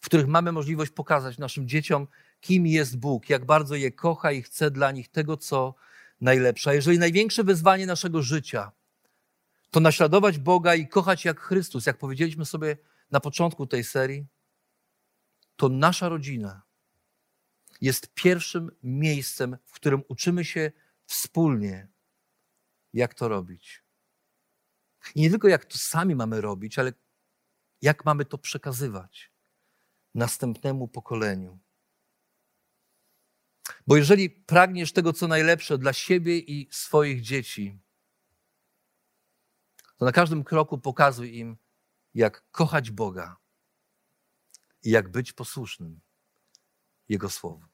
w 0.00 0.06
których 0.06 0.26
mamy 0.26 0.52
możliwość 0.52 0.90
pokazać 0.90 1.38
naszym 1.38 1.68
dzieciom, 1.68 2.06
kim 2.40 2.66
jest 2.66 2.98
Bóg, 2.98 3.28
jak 3.28 3.44
bardzo 3.44 3.74
je 3.74 3.92
kocha 3.92 4.32
i 4.32 4.42
chce 4.42 4.70
dla 4.70 4.92
nich 4.92 5.08
tego, 5.08 5.36
co 5.36 5.74
najlepsze. 6.20 6.70
A 6.70 6.74
jeżeli 6.74 6.98
największe 6.98 7.44
wyzwanie 7.44 7.86
naszego 7.86 8.22
życia 8.22 8.72
to 9.70 9.80
naśladować 9.80 10.38
Boga 10.38 10.74
i 10.74 10.88
kochać 10.88 11.24
jak 11.24 11.40
Chrystus, 11.40 11.86
jak 11.86 11.98
powiedzieliśmy 11.98 12.44
sobie 12.44 12.76
na 13.10 13.20
początku 13.20 13.66
tej 13.66 13.84
serii, 13.84 14.26
to 15.56 15.68
nasza 15.68 16.08
rodzina 16.08 16.62
jest 17.80 18.14
pierwszym 18.14 18.70
miejscem, 18.82 19.56
w 19.64 19.72
którym 19.72 20.02
uczymy 20.08 20.44
się 20.44 20.72
wspólnie 21.06 21.93
jak 22.94 23.14
to 23.14 23.28
robić. 23.28 23.84
I 25.14 25.20
nie 25.20 25.30
tylko 25.30 25.48
jak 25.48 25.64
to 25.64 25.78
sami 25.78 26.14
mamy 26.14 26.40
robić, 26.40 26.78
ale 26.78 26.92
jak 27.82 28.04
mamy 28.04 28.24
to 28.24 28.38
przekazywać 28.38 29.32
następnemu 30.14 30.88
pokoleniu. 30.88 31.58
Bo 33.86 33.96
jeżeli 33.96 34.30
pragniesz 34.30 34.92
tego, 34.92 35.12
co 35.12 35.28
najlepsze 35.28 35.78
dla 35.78 35.92
siebie 35.92 36.38
i 36.38 36.68
swoich 36.70 37.20
dzieci, 37.20 37.78
to 39.96 40.04
na 40.04 40.12
każdym 40.12 40.44
kroku 40.44 40.78
pokazuj 40.78 41.36
im, 41.36 41.56
jak 42.14 42.50
kochać 42.50 42.90
Boga 42.90 43.36
i 44.82 44.90
jak 44.90 45.10
być 45.10 45.32
posłusznym 45.32 46.00
Jego 47.08 47.30
Słowu. 47.30 47.73